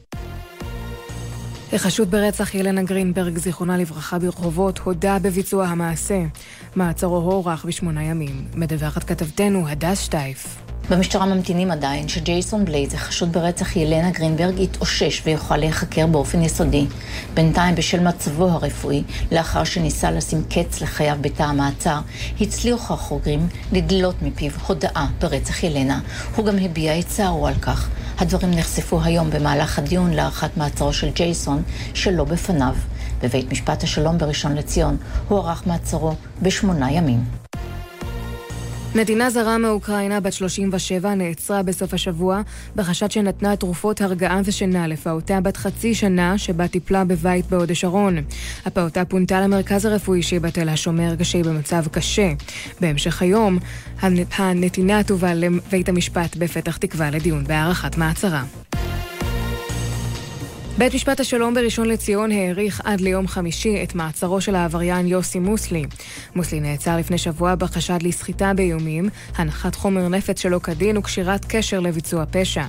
[1.72, 6.22] החשוד ברצח ילנה גרינברג, זיכרונה לברכה ברחובות, הודה בביצוע המעשה.
[6.76, 8.44] מעצרו הוארך בשמונה ימים.
[8.54, 10.59] מדווחת כתבתנו הדס שטייף.
[10.90, 16.86] במשטרה ממתינים עדיין שג'ייסון בלייז, החשוד ברצח ילנה גרינברג, יתאושש ויוכל להיחקר באופן יסודי.
[17.34, 21.98] בינתיים, בשל מצבו הרפואי, לאחר שניסה לשים קץ לחייו בתא המעצר,
[22.40, 26.00] הצליחו החוקרים לדלות מפיו הודאה ברצח ילנה.
[26.36, 27.88] הוא גם הביע את צערו על כך.
[28.18, 31.62] הדברים נחשפו היום במהלך הדיון להארכת מעצרו של ג'ייסון,
[31.94, 32.74] שלא בפניו.
[33.22, 34.96] בבית משפט השלום בראשון לציון
[35.28, 37.49] הוארך מעצרו בשמונה ימים.
[38.94, 42.40] מדינה זרה מאוקראינה בת 37 נעצרה בסוף השבוע
[42.76, 48.18] בחשד שנתנה תרופות הרגעה ושינה לפעוטה בת חצי שנה שבה טיפלה בבית בהוד השרון.
[48.66, 52.32] הפעוטה פונתה למרכז הרפואי שהיא בתל השומר כשהיא במצב קשה.
[52.80, 53.58] בהמשך היום
[54.38, 58.42] הנתינה תובא לבית המשפט בפתח תקווה לדיון בהארכת מעצרה.
[60.80, 65.84] בית משפט השלום בראשון לציון האריך עד ליום חמישי את מעצרו של העבריין יוסי מוסלי.
[66.34, 72.24] מוסלי נעצר לפני שבוע בחשד לסחיטה באיומים, הנחת חומר נפץ שלא כדין וקשירת קשר לביצוע
[72.30, 72.64] פשע.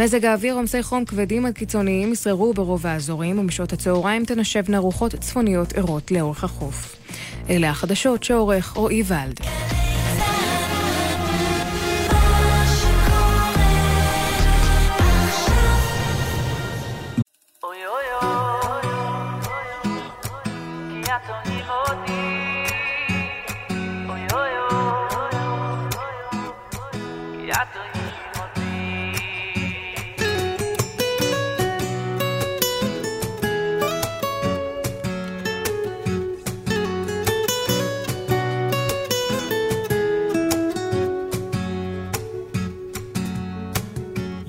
[0.00, 5.72] מזג האוויר עומסי חום כבדים עד קיצוניים ישררו ברוב האזורים, ומשעות הצהריים תנשבנה רוחות צפוניות
[5.72, 6.96] ערות לאורך החוף.
[7.50, 9.40] אלה החדשות שעורך רועי ולד.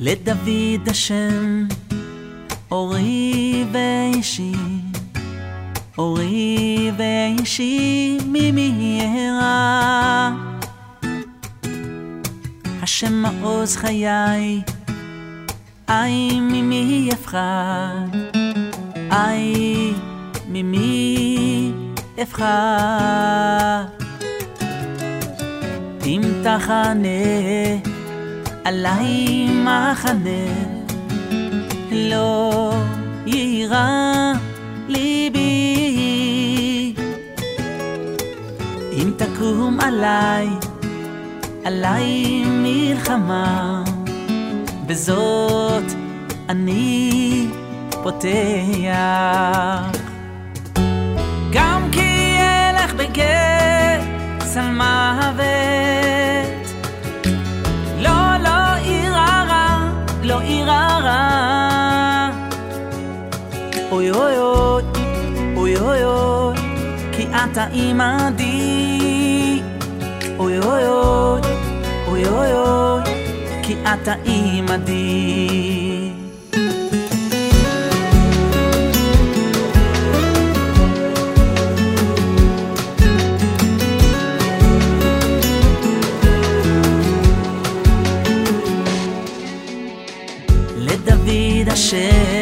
[0.06, 1.68] לדוד השם,
[2.72, 4.51] אורי ואישי,
[5.97, 9.51] אורי ואישי ממהרה.
[12.82, 14.62] השם מעוז חיי,
[15.89, 18.08] איי ממי אפחד,
[19.12, 19.93] איי
[20.49, 21.72] ממי
[22.22, 23.84] אפחד.
[26.06, 27.93] אם תחנה
[28.64, 30.47] עליי מחנה,
[31.91, 32.74] לא
[33.26, 34.32] יירא
[34.88, 35.43] ליבי.
[38.93, 40.47] אם תקום עליי,
[41.66, 43.84] עליי מלחמה,
[44.88, 45.84] בזאת
[46.49, 47.47] אני
[48.03, 48.24] פותח.
[51.51, 55.82] גם כי אלך בגץ על מוות
[63.94, 64.84] אוי אוי אוי,
[65.56, 66.56] אוי אוי אוי,
[67.12, 69.62] כי אתה עימדי.
[70.38, 71.41] אוי אוי אוי,
[72.08, 73.02] אוי אוי אוי,
[73.64, 76.10] כי אתה עימדי.
[90.78, 92.32] לדוד השם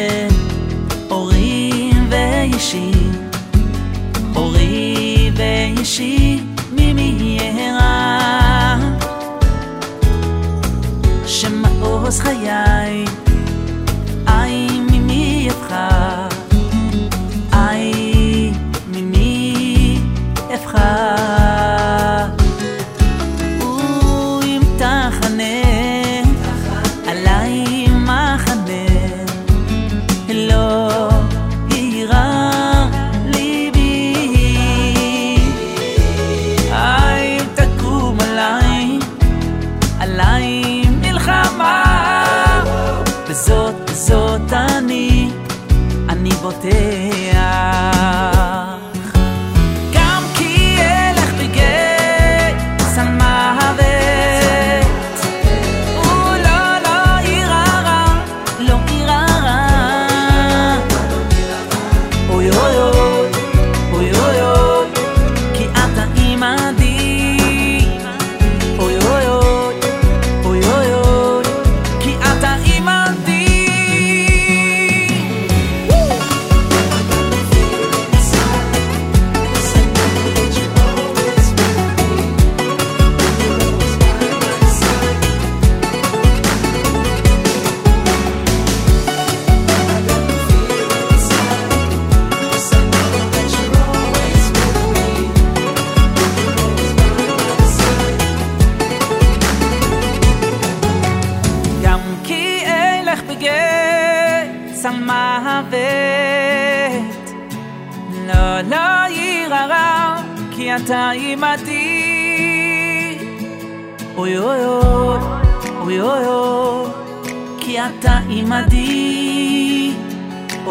[12.10, 13.04] חיי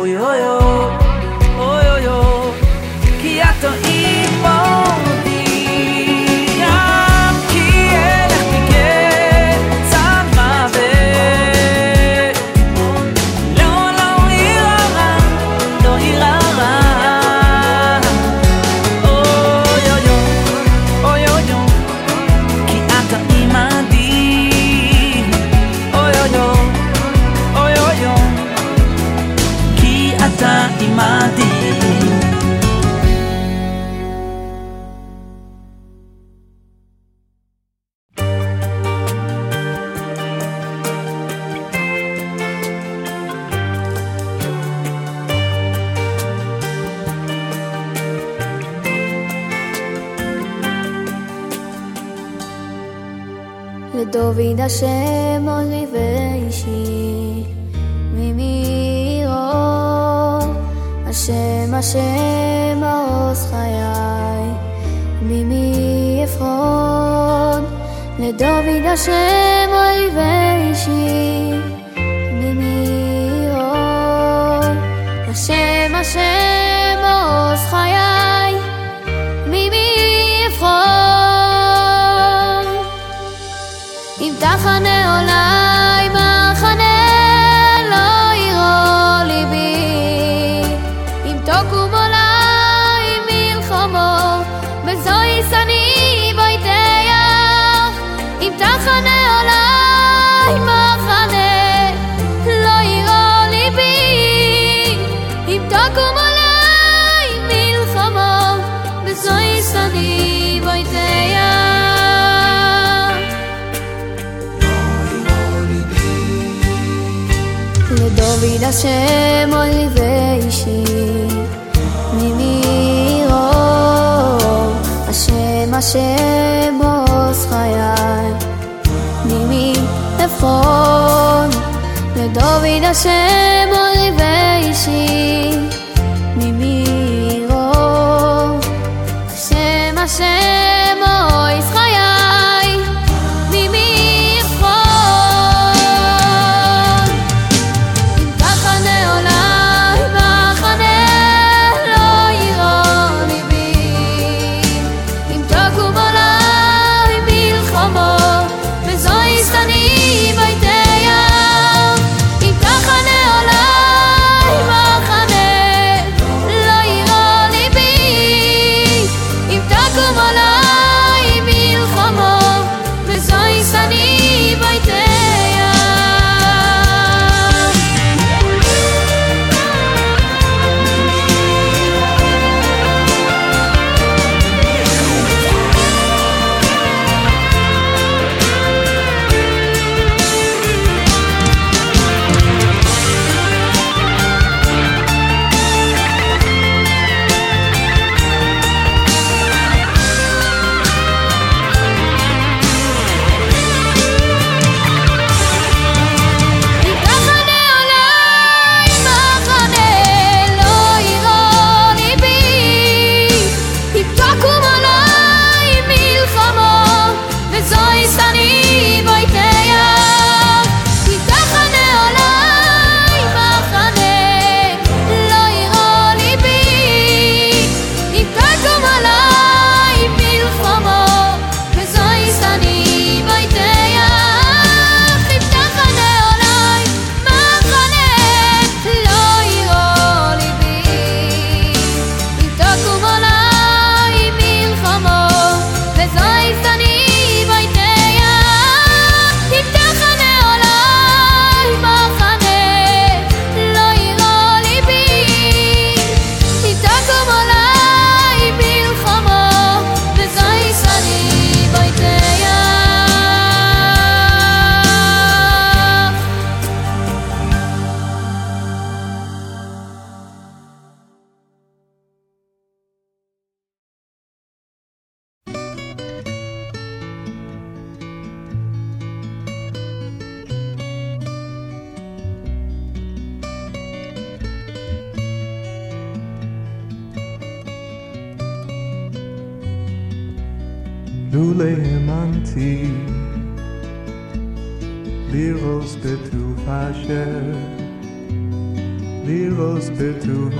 [0.01, 0.60] Oy, oy, oy.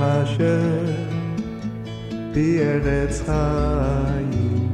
[0.02, 0.84] אשר
[2.34, 4.68] בארץ חיים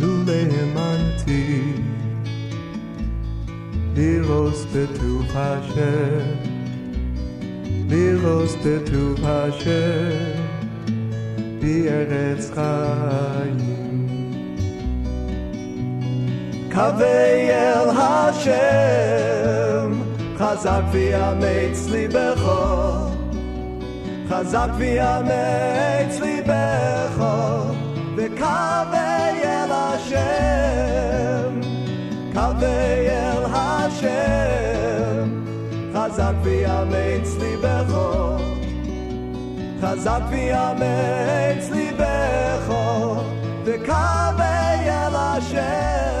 [0.00, 1.72] לולא האמנתי
[3.94, 6.20] לירוס בטוב אשר
[7.88, 10.10] לירוס בטוב אשר
[11.60, 14.16] בארץ חיים
[16.72, 18.72] קווי אל השם
[20.38, 22.42] חזק ויאמץ ליבך
[24.31, 27.25] חזק ויאמץ ליבך
[28.15, 31.59] וקווי אל השם
[32.33, 35.29] קווי אל השם.
[35.93, 37.93] חזק ויאמץ ליבך
[39.81, 42.73] חזק ויאמץ ליבך
[43.65, 46.20] וקווי אל השם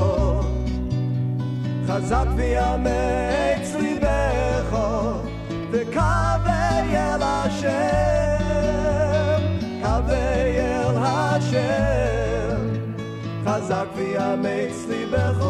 [1.90, 4.78] חזק ויאמץ ליבך
[5.70, 7.76] וקווי אל השם
[9.82, 12.56] קווי אל השם
[13.46, 15.44] חזק ויאמץ ליבך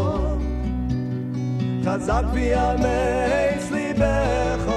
[1.84, 4.72] חזק ויאמץ ליבך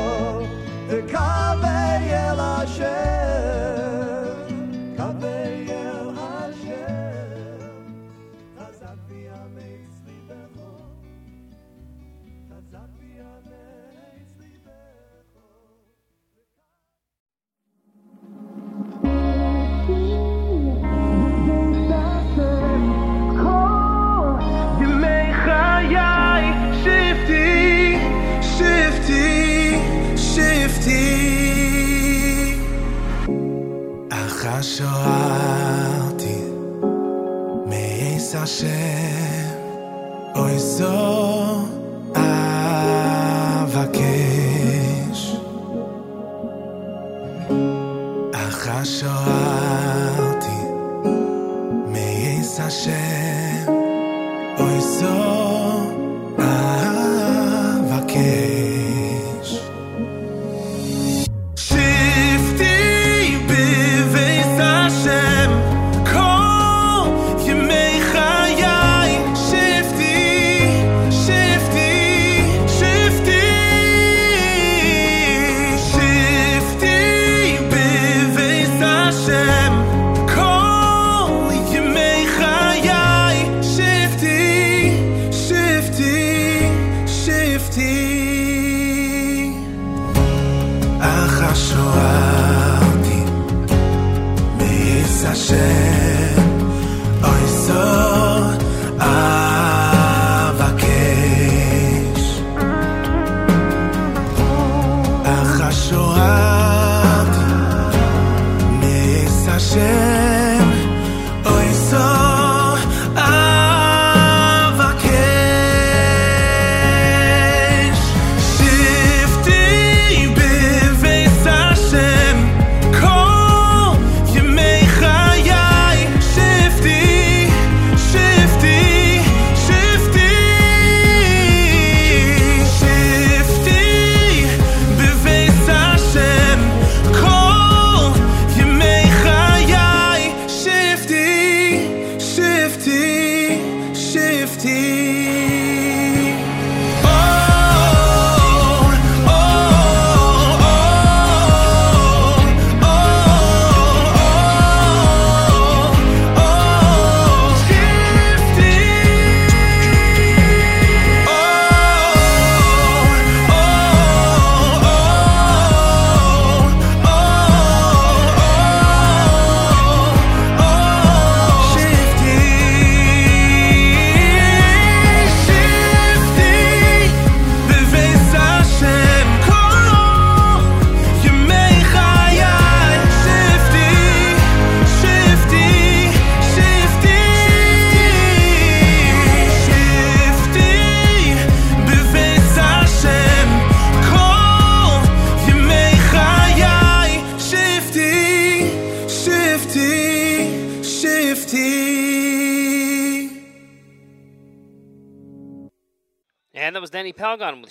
[0.88, 3.23] וקווי אל השם
[34.63, 36.39] שואלתי
[37.67, 39.55] Me יש השם?
[40.35, 41.34] אוי זו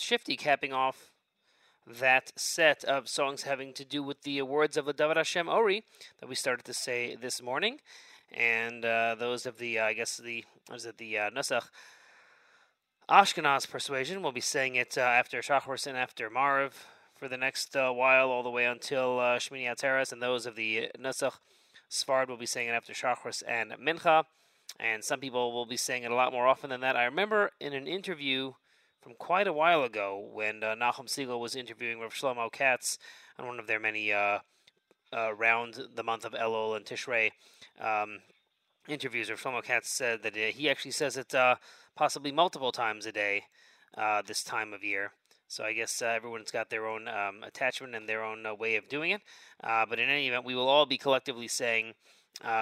[0.03, 1.11] Shifty capping off
[1.87, 5.85] that set of songs having to do with the words of the David Hashem Ori
[6.19, 7.79] that we started to say this morning.
[8.29, 11.69] And uh, those of the, uh, I guess, the, what is it, the uh, Nusach
[13.09, 14.21] Ashkenaz persuasion.
[14.21, 16.73] We'll be saying it uh, after Shachris and after Maariv
[17.15, 20.11] for the next uh, while, all the way until uh, Shmini Atzeres.
[20.11, 21.37] And those of the Nusach
[21.89, 24.25] Sfard will be saying it after Shachris and Mincha.
[24.81, 26.97] And some people will be saying it a lot more often than that.
[26.97, 28.55] I remember in an interview
[29.03, 32.97] from quite a while ago when uh, Nachum Segal was interviewing Rav Shlomo Katz
[33.37, 34.39] on one of their many uh,
[35.11, 37.31] uh, around the month of Elul and Tishrei
[37.81, 38.19] um,
[38.87, 39.29] interviews.
[39.29, 41.55] Rav Shlomo Katz said that uh, he actually says it uh,
[41.95, 43.43] possibly multiple times a day
[44.25, 45.11] this time of year.
[45.49, 48.77] So I guess uh, everyone's got their own um, attachment and their own uh, way
[48.77, 49.21] of doing it.
[49.61, 51.93] Uh, but in any event, we will all be collectively saying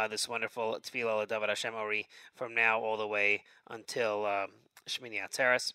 [0.10, 4.48] this wonderful Tefillah David Hashem Ori from now all the way until um,
[4.90, 5.74] Shmini Atzeres.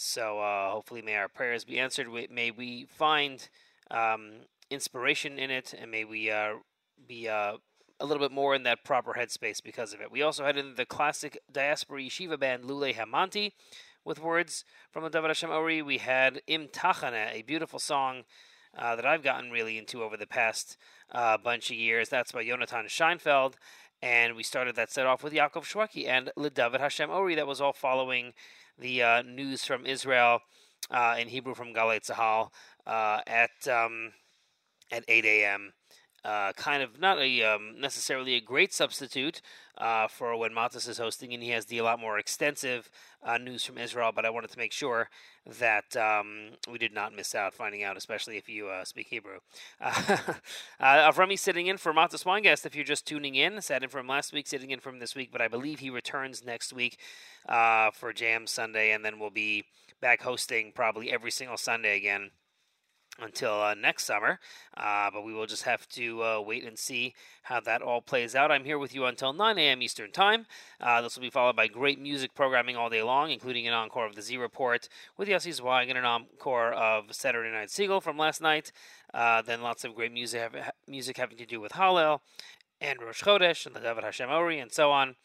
[0.00, 2.06] So uh, hopefully, may our prayers be answered.
[2.30, 3.48] May we find
[3.90, 4.30] um,
[4.70, 6.52] inspiration in it, and may we uh,
[7.08, 7.54] be uh,
[7.98, 10.12] a little bit more in that proper headspace because of it.
[10.12, 13.54] We also had in the classic diaspora yeshiva band Lule Hamanti
[14.04, 15.82] with words from the David Hashem Ori.
[15.82, 18.22] We had Im Tachana, a beautiful song
[18.78, 20.76] uh, that I've gotten really into over the past
[21.10, 22.08] uh, bunch of years.
[22.08, 23.54] That's by Jonathan Scheinfeld.
[24.00, 27.34] And we started that set off with Yaakov Shweki and Le David Hashem Ori.
[27.34, 28.32] That was all following
[28.78, 30.40] the uh, news from Israel
[30.90, 32.50] uh, in Hebrew from Galei Tzahal
[32.86, 34.12] uh, at um,
[34.90, 35.72] at 8 a.m.
[36.28, 39.40] Uh, kind of not a um, necessarily a great substitute
[39.78, 42.90] uh, for when Matis is hosting, and he has the a lot more extensive
[43.22, 44.12] uh, news from Israel.
[44.14, 45.08] But I wanted to make sure
[45.58, 49.38] that um, we did not miss out finding out, especially if you uh, speak Hebrew.
[50.80, 52.64] Uh, Avrami sitting in for Matis Weingast.
[52.64, 55.30] If you're just tuning in, sat in from last week, sitting in from this week,
[55.32, 56.98] but I believe he returns next week
[57.46, 59.64] for JM Sunday, and then we'll be
[60.00, 62.30] back hosting probably every single Sunday again
[63.18, 64.38] until uh, next summer.
[64.76, 68.34] Uh, but we will just have to uh, wait and see how that all plays
[68.34, 68.50] out.
[68.50, 69.82] I'm here with you until 9 a.m.
[69.82, 70.46] Eastern Time.
[70.80, 74.06] Uh, this will be followed by great music programming all day long, including an encore
[74.06, 78.16] of the Z Report with Yossi Zweig and an encore of Saturday Night Segal from
[78.16, 78.72] last night.
[79.12, 80.52] Uh, then lots of great music,
[80.86, 82.20] music having to do with Hallel
[82.80, 85.16] and Rosh Chodesh and the David Hashem Ori and so on.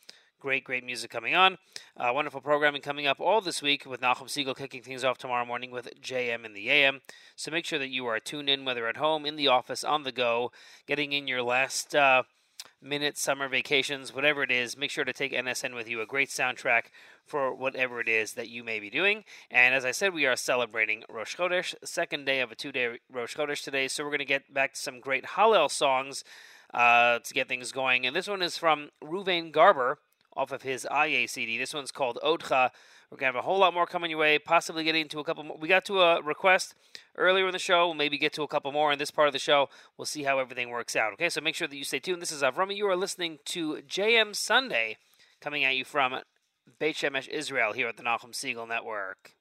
[0.43, 1.57] Great, great music coming on.
[1.95, 5.45] Uh, wonderful programming coming up all this week with Nachum Segal kicking things off tomorrow
[5.45, 6.99] morning with JM in the AM.
[7.37, 10.03] So make sure that you are tuned in, whether at home, in the office, on
[10.03, 10.51] the go,
[10.85, 12.23] getting in your last uh,
[12.81, 14.75] minute summer vacations, whatever it is.
[14.75, 16.87] Make sure to take NSN with you, a great soundtrack
[17.25, 19.23] for whatever it is that you may be doing.
[19.49, 22.99] And as I said, we are celebrating Rosh Chodesh, second day of a two day
[23.09, 23.87] Rosh Chodesh today.
[23.87, 26.25] So we're going to get back to some great Hallel songs
[26.73, 28.05] uh, to get things going.
[28.05, 29.99] And this one is from Ruvain Garber
[30.35, 31.57] off of his IA CD.
[31.57, 32.69] This one's called Odcha.
[33.09, 34.39] We're gonna have a whole lot more coming your way.
[34.39, 35.57] Possibly getting to a couple more.
[35.57, 36.73] We got to a request
[37.17, 37.87] earlier in the show.
[37.87, 39.69] We'll maybe get to a couple more in this part of the show.
[39.97, 41.13] We'll see how everything works out.
[41.13, 42.21] Okay, so make sure that you stay tuned.
[42.21, 42.75] This is Avrami.
[42.75, 44.97] You are listening to JM Sunday,
[45.39, 46.15] coming at you from
[46.79, 49.35] Beit Shemesh, Israel, here at the Nachum Segal Network.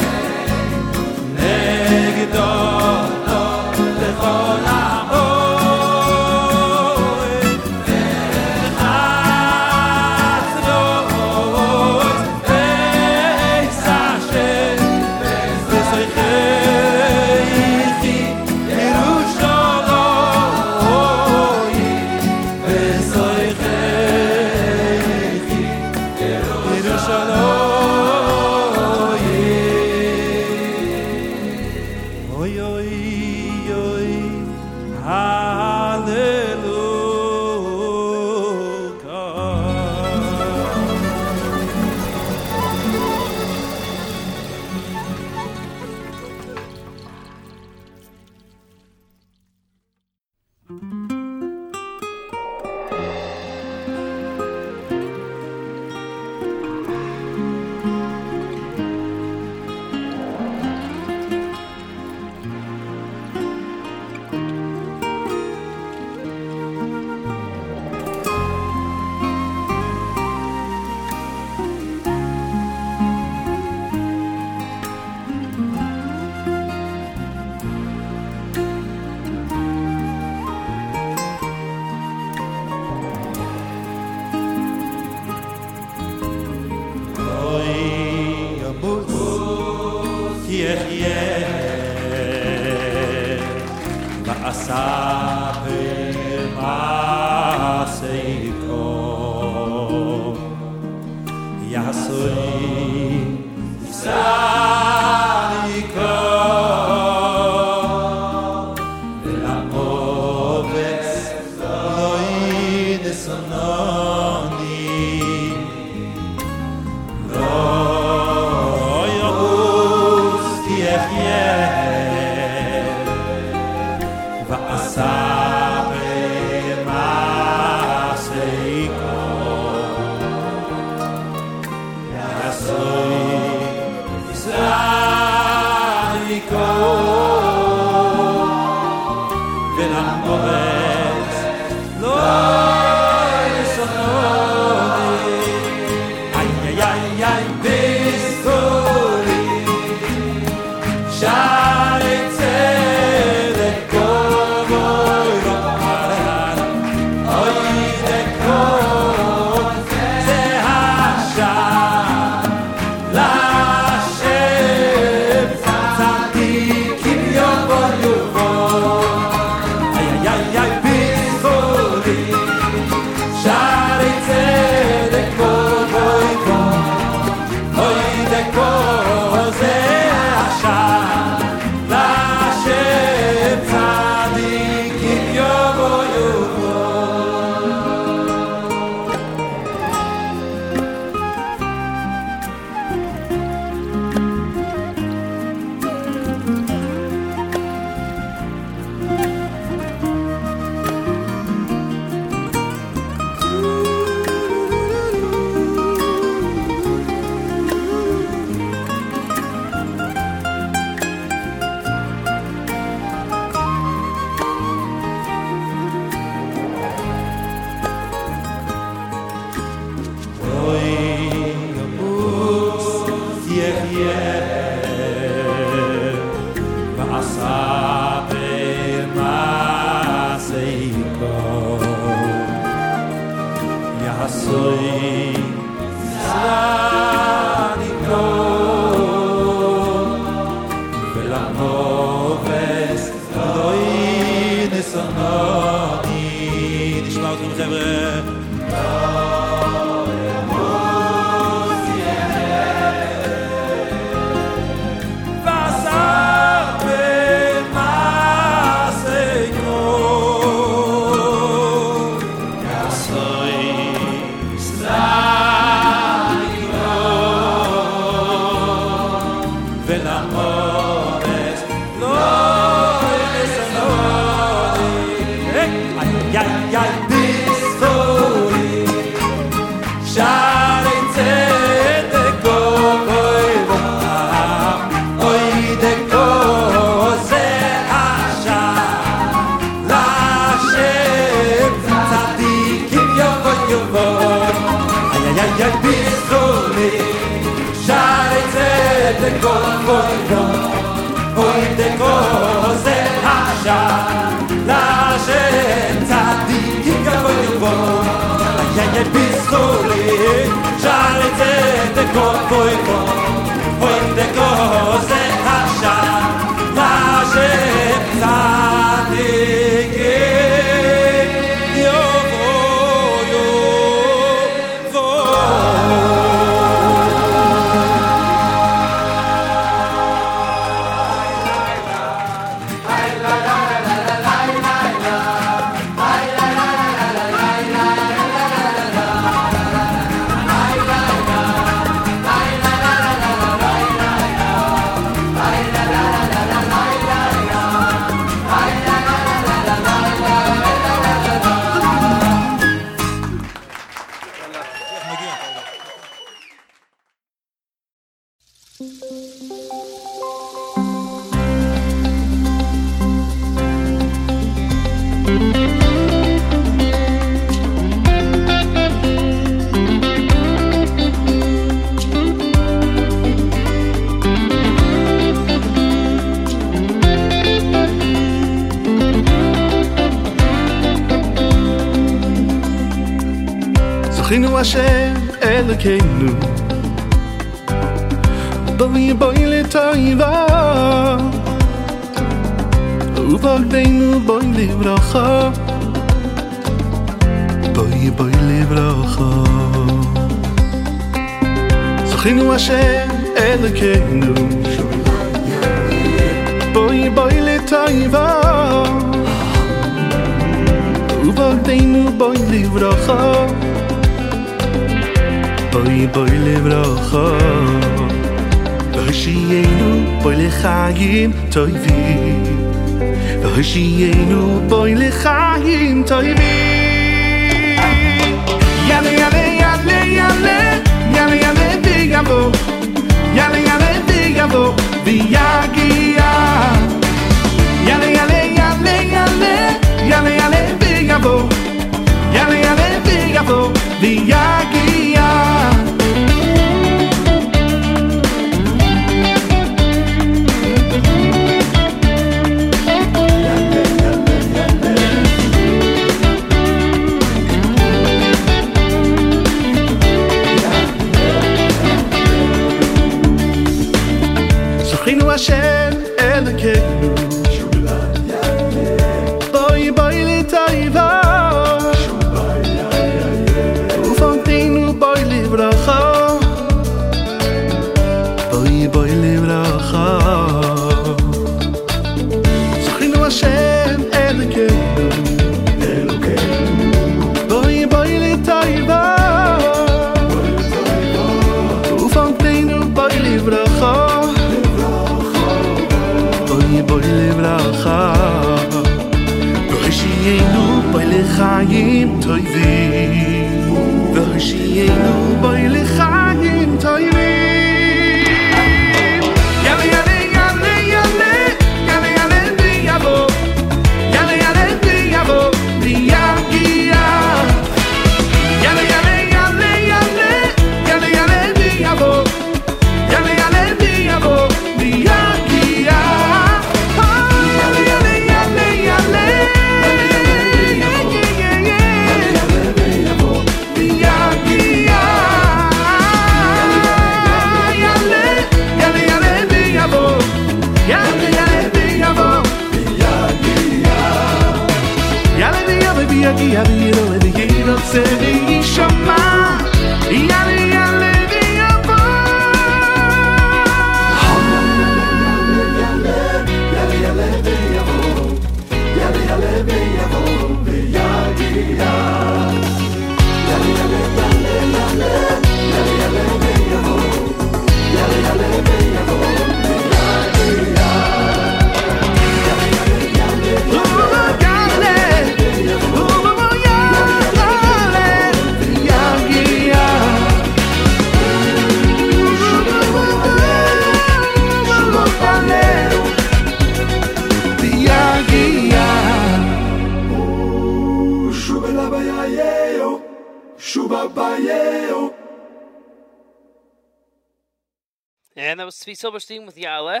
[598.98, 600.00] Silberstein with Ya'aleh.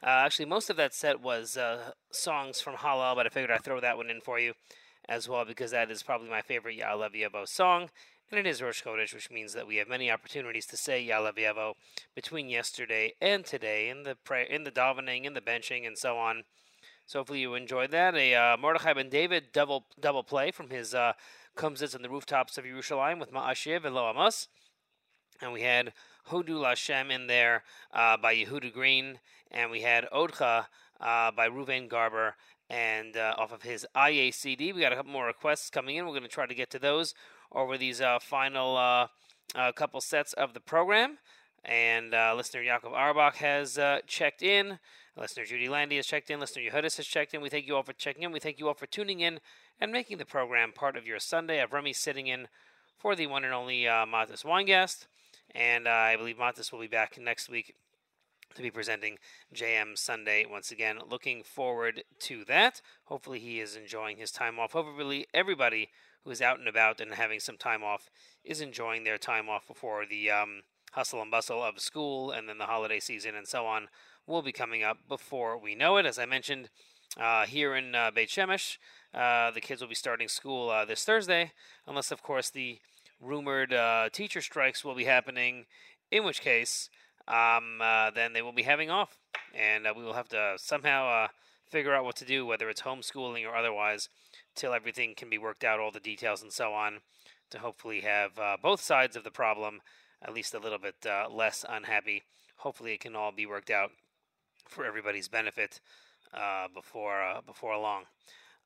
[0.00, 3.64] Uh, actually, most of that set was uh, songs from Hallel, but I figured I'd
[3.64, 4.52] throw that one in for you
[5.08, 7.90] as well because that is probably my favorite Ya'aleh V'Yavo song.
[8.30, 11.36] And it is Rosh Chodesh, which means that we have many opportunities to say Ya'aleh
[11.36, 11.72] V'Yavo
[12.14, 16.16] between yesterday and today in the pray- in the davening, in the benching, and so
[16.16, 16.44] on.
[17.06, 18.14] So hopefully you enjoyed that.
[18.14, 21.14] A uh, Mordechai Ben David double double play from his uh,
[21.56, 24.46] Kumsitz on the rooftops of Yerushalayim with Ma'ashiv and Lo Amos.
[25.42, 25.92] And we had
[26.28, 29.18] Hodu Lashem in there uh, by Yehuda Green.
[29.50, 30.66] And we had Odcha
[31.00, 32.36] uh, by Ruvain Garber.
[32.70, 36.04] And uh, off of his IACD, we got a couple more requests coming in.
[36.04, 37.14] We're going to try to get to those
[37.52, 39.06] over these uh, final uh,
[39.54, 41.18] uh, couple sets of the program.
[41.64, 44.78] And listener Yaakov Auerbach has checked in.
[45.16, 46.38] Listener Judy Landy has checked in.
[46.38, 47.40] Listener Yehudis has checked in.
[47.40, 48.30] We thank you all for checking in.
[48.30, 49.40] We thank you all for tuning in
[49.80, 51.64] and making the program part of your Sunday.
[51.64, 52.46] Avrami sitting in
[52.96, 55.06] for the one and only uh, Matis Weingast.
[55.54, 57.74] And uh, I believe Matis will be back next week
[58.54, 59.18] to be presenting
[59.54, 60.98] JM Sunday once again.
[61.08, 62.80] Looking forward to that.
[63.04, 64.72] Hopefully, he is enjoying his time off.
[64.72, 65.90] Hopefully, everybody
[66.24, 68.10] who is out and about and having some time off
[68.44, 70.62] is enjoying their time off before the um,
[70.92, 73.88] hustle and bustle of school and then the holiday season and so on
[74.26, 76.06] will be coming up before we know it.
[76.06, 76.68] As I mentioned,
[77.18, 78.76] uh, here in uh, Beit Shemesh,
[79.14, 81.52] uh, the kids will be starting school uh, this Thursday,
[81.86, 82.78] unless, of course, the
[83.20, 85.66] rumored uh, teacher strikes will be happening,
[86.10, 86.90] in which case,
[87.26, 89.18] um, uh, then they will be having off.
[89.54, 91.28] And uh, we will have to somehow uh,
[91.66, 94.08] figure out what to do, whether it's homeschooling or otherwise,
[94.54, 97.00] till everything can be worked out, all the details and so on,
[97.50, 99.80] to hopefully have uh, both sides of the problem
[100.20, 102.24] at least a little bit uh, less unhappy.
[102.56, 103.90] Hopefully, it can all be worked out
[104.66, 105.80] for everybody's benefit
[106.74, 108.02] before before long.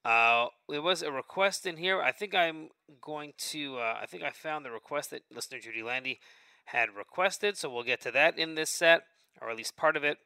[0.04, 2.02] Uh, there was a request in here.
[2.02, 2.70] I think I'm
[3.00, 3.78] going to.
[3.78, 6.18] Uh, I think I found the request that listener Judy Landy
[6.66, 9.02] had requested, so we'll get to that in this set,
[9.40, 10.18] or at least part of it,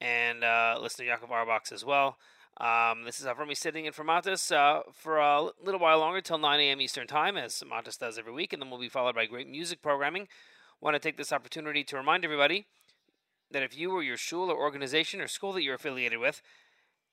[0.00, 2.16] and uh, listener Yaakov Auerbach as well.
[2.58, 6.38] Um, this is Avrami sitting in for Matis uh, for a little while longer, till
[6.38, 6.80] 9 a.m.
[6.80, 9.82] Eastern Time, as Matis does every week, and then we'll be followed by great music
[9.82, 10.26] programming.
[10.80, 12.66] Want to take this opportunity to remind everybody
[13.50, 16.42] that if you or your shul or organization or school that you're affiliated with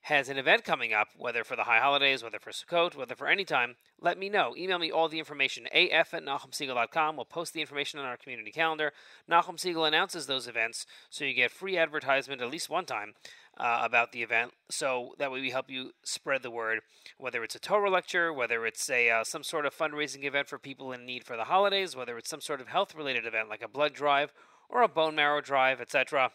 [0.06, 3.28] has an event coming up, whether for the high holidays, whether for Sukkot, whether for
[3.28, 4.54] any time, let me know.
[4.56, 7.16] Email me all the information, af at nachumsegal.com.
[7.16, 8.94] We'll post the information on our community calendar.
[9.28, 13.16] Nachum Segal announces those events, so you get free advertisement at least one time
[13.58, 14.52] uh, about the event.
[14.70, 16.82] So that way we help you spread the word,
[17.18, 20.60] whether it's a Torah lecture, whether it's a uh, some sort of fundraising event for
[20.60, 23.68] people in need for the holidays, whether it's some sort of health-related event like a
[23.68, 24.32] blood drive
[24.70, 26.30] or a bone marrow drive, etc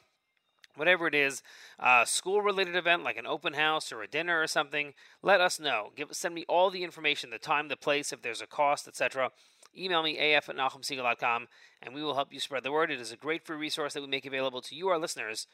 [0.77, 1.43] whatever it is,
[1.79, 5.61] uh, school related event like an open house or a dinner or something, let us
[5.61, 5.93] know.
[5.97, 9.31] Give send me all the information, the time, the place, if there's a cost, etc.
[9.77, 11.49] Email me af at nachumsegal.com
[11.83, 12.91] and we will help you spread the word.
[12.91, 15.47] It is a great free resource that we make available to you, our listeners,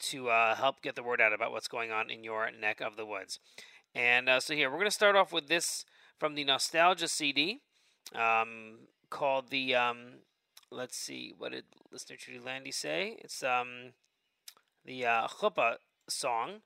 [0.00, 2.96] to uh, help get the word out about what's going on in your neck of
[2.96, 3.38] the woods.
[3.94, 5.84] And uh, so here, we're going to start off with this
[6.18, 7.60] from the Nostalgia CD
[8.14, 8.78] um,
[9.10, 10.20] called the, um,
[10.70, 13.18] let's see, what did listener Judy Landy say?
[13.18, 13.92] It's um,
[14.84, 15.76] the uh, chuppah
[16.08, 16.60] song,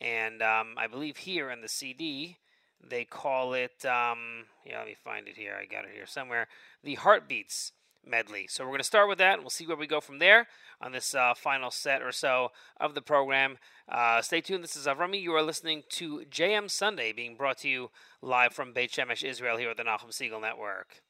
[0.00, 2.38] and um, I believe here in the CD
[2.88, 3.84] they call it.
[3.84, 5.54] Um, yeah, let me find it here.
[5.60, 6.48] I got it here somewhere.
[6.82, 7.72] The Heartbeats
[8.04, 8.46] medley.
[8.48, 10.48] So we're going to start with that, and we'll see where we go from there
[10.80, 13.58] on this uh, final set or so of the program.
[13.88, 14.64] Uh, stay tuned.
[14.64, 15.20] This is Avrami.
[15.20, 17.90] You are listening to JM Sunday, being brought to you
[18.20, 21.02] live from Beit Shemesh, Israel, here at the Nachum Segal Network.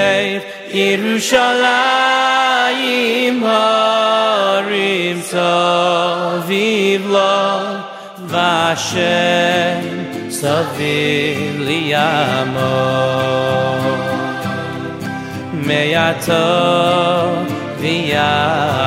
[0.00, 0.42] leif
[0.80, 7.38] Yerushalayim harim saviv lo
[8.32, 9.84] vashem
[10.40, 12.76] saviv li yamo
[15.66, 16.46] me yato
[17.82, 18.79] viyam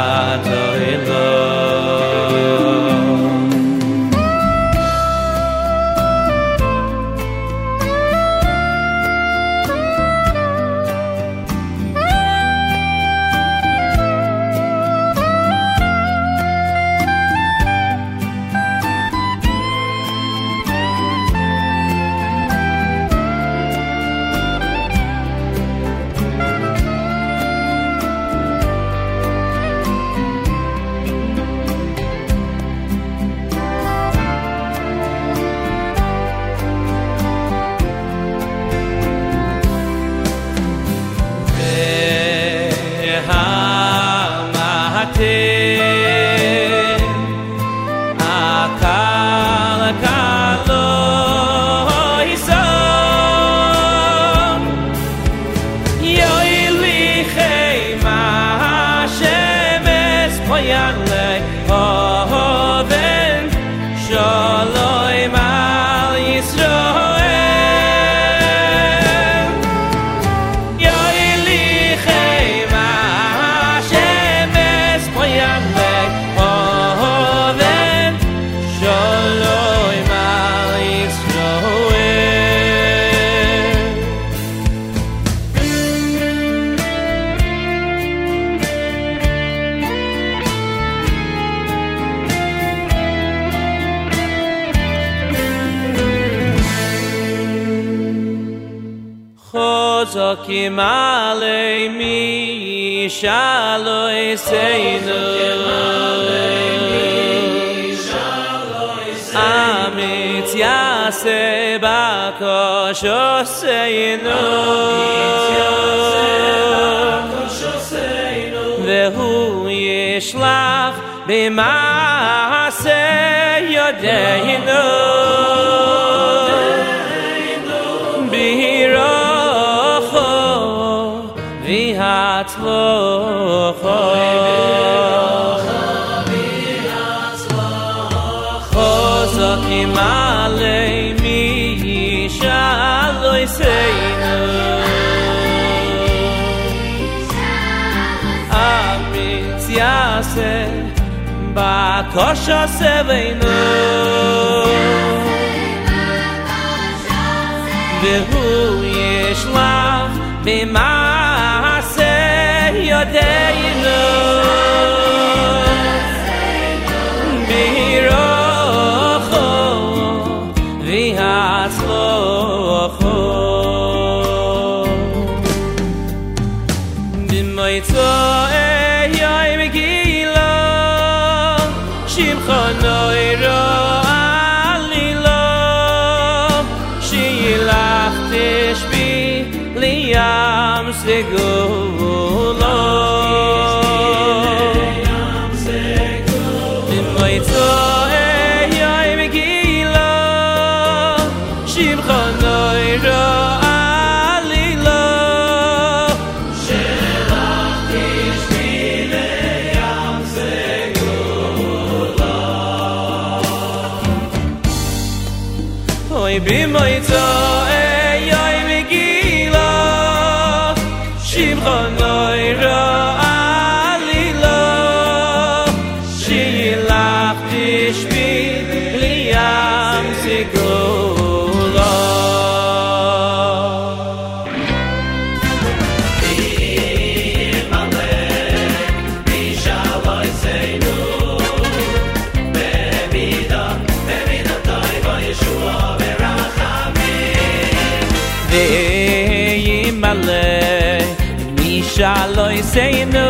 [251.92, 253.28] מי שלא יסיינו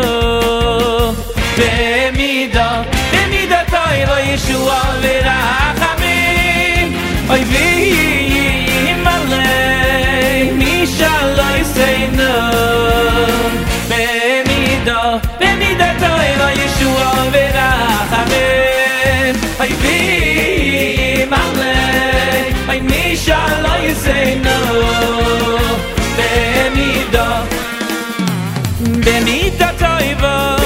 [30.04, 30.58] toiva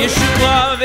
[0.00, 0.77] Yeshua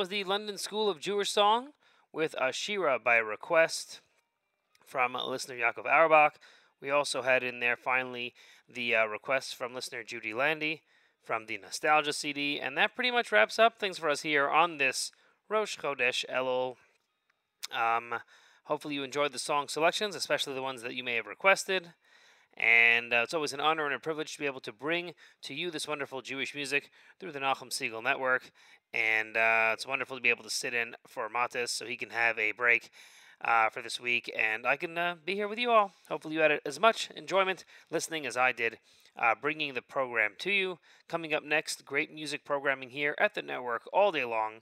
[0.00, 1.72] was the London School of Jewish Song
[2.10, 4.00] with Ashira by request
[4.82, 6.36] from listener Yaakov Auerbach.
[6.80, 8.32] We also had in there finally
[8.66, 10.80] the uh, request from listener Judy Landy
[11.22, 12.58] from the Nostalgia CD.
[12.58, 15.12] And that pretty much wraps up things for us here on this
[15.50, 16.76] Rosh Chodesh Elul.
[17.70, 18.20] Um,
[18.64, 21.92] hopefully you enjoyed the song selections, especially the ones that you may have requested.
[22.60, 25.54] And uh, it's always an honor and a privilege to be able to bring to
[25.54, 28.50] you this wonderful Jewish music through the Nachum Segal Network.
[28.92, 32.10] And uh, it's wonderful to be able to sit in for Matis so he can
[32.10, 32.90] have a break
[33.42, 34.30] uh, for this week.
[34.38, 35.92] And I can uh, be here with you all.
[36.10, 38.78] Hopefully, you had as much enjoyment listening as I did,
[39.18, 40.78] uh, bringing the program to you.
[41.08, 44.60] Coming up next, great music programming here at the network all day long,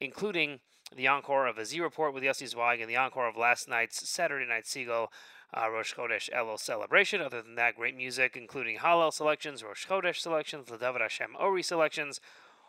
[0.00, 0.60] including
[0.94, 4.08] the encore of a Z Report with Yossi Zweig and the encore of last night's
[4.08, 5.08] Saturday Night Segal
[5.56, 7.20] uh, Rosh Chodesh Elul celebration.
[7.20, 12.20] Other than that, great music, including Hallel selections, Rosh Chodesh selections, L'David Hashem Ori selections,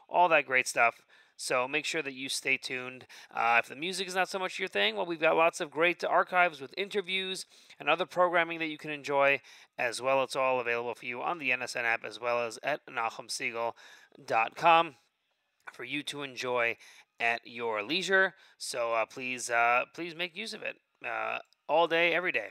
[0.10, 1.02] all that great stuff.
[1.42, 3.08] So make sure that you stay tuned.
[3.34, 5.72] Uh, if the music is not so much your thing, well, we've got lots of
[5.72, 7.48] great archives with interviews
[7.80, 9.42] and other programming that you can enjoy
[9.76, 10.22] as well.
[10.22, 14.96] It's all available for you on the NSN app as well as at NachumSegal.com
[15.74, 16.78] for you to enjoy
[17.20, 18.36] at your leisure.
[18.60, 22.50] So uh, please, uh, please make use of it uh, all day, every day.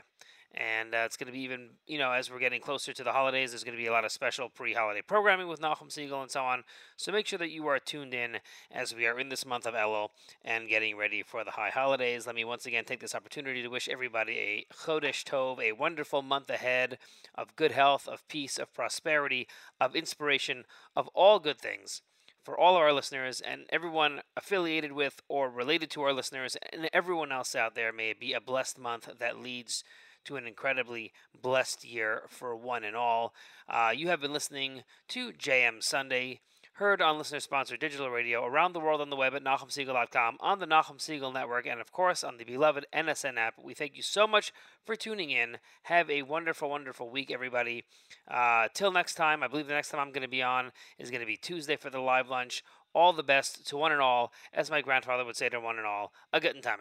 [0.53, 3.13] And uh, it's going to be even, you know, as we're getting closer to the
[3.13, 6.21] holidays, there's going to be a lot of special pre holiday programming with Nachum Segal
[6.21, 6.63] and so on.
[6.97, 9.73] So make sure that you are tuned in as we are in this month of
[9.73, 10.09] Elul
[10.43, 12.27] and getting ready for the high holidays.
[12.27, 16.21] Let me once again take this opportunity to wish everybody a Chodesh Tov, a wonderful
[16.21, 16.97] month ahead
[17.33, 19.47] of good health, of peace, of prosperity,
[19.79, 20.65] of inspiration,
[20.95, 22.01] of all good things
[22.43, 26.89] for all of our listeners and everyone affiliated with or related to our listeners and
[26.91, 27.93] everyone else out there.
[27.93, 29.83] May it be a blessed month that leads
[30.25, 33.33] to an incredibly blessed year for one and all.
[33.67, 36.41] Uh, you have been listening to JM Sunday,
[36.73, 40.59] heard on listener sponsored digital radio around the world on the web at NachumSegal.com, on
[40.59, 43.55] the Nachum Segal Network, and of course on the beloved NSN app.
[43.61, 44.51] We thank you so much
[44.83, 45.57] for tuning in.
[45.83, 47.83] Have a wonderful, wonderful week, everybody.
[48.27, 51.11] Uh, till next time, I believe the next time I'm going to be on is
[51.11, 52.63] going to be Tuesday for the live lunch.
[52.93, 55.85] All the best to one and all, as my grandfather would say to one and
[55.85, 56.79] all, a good time.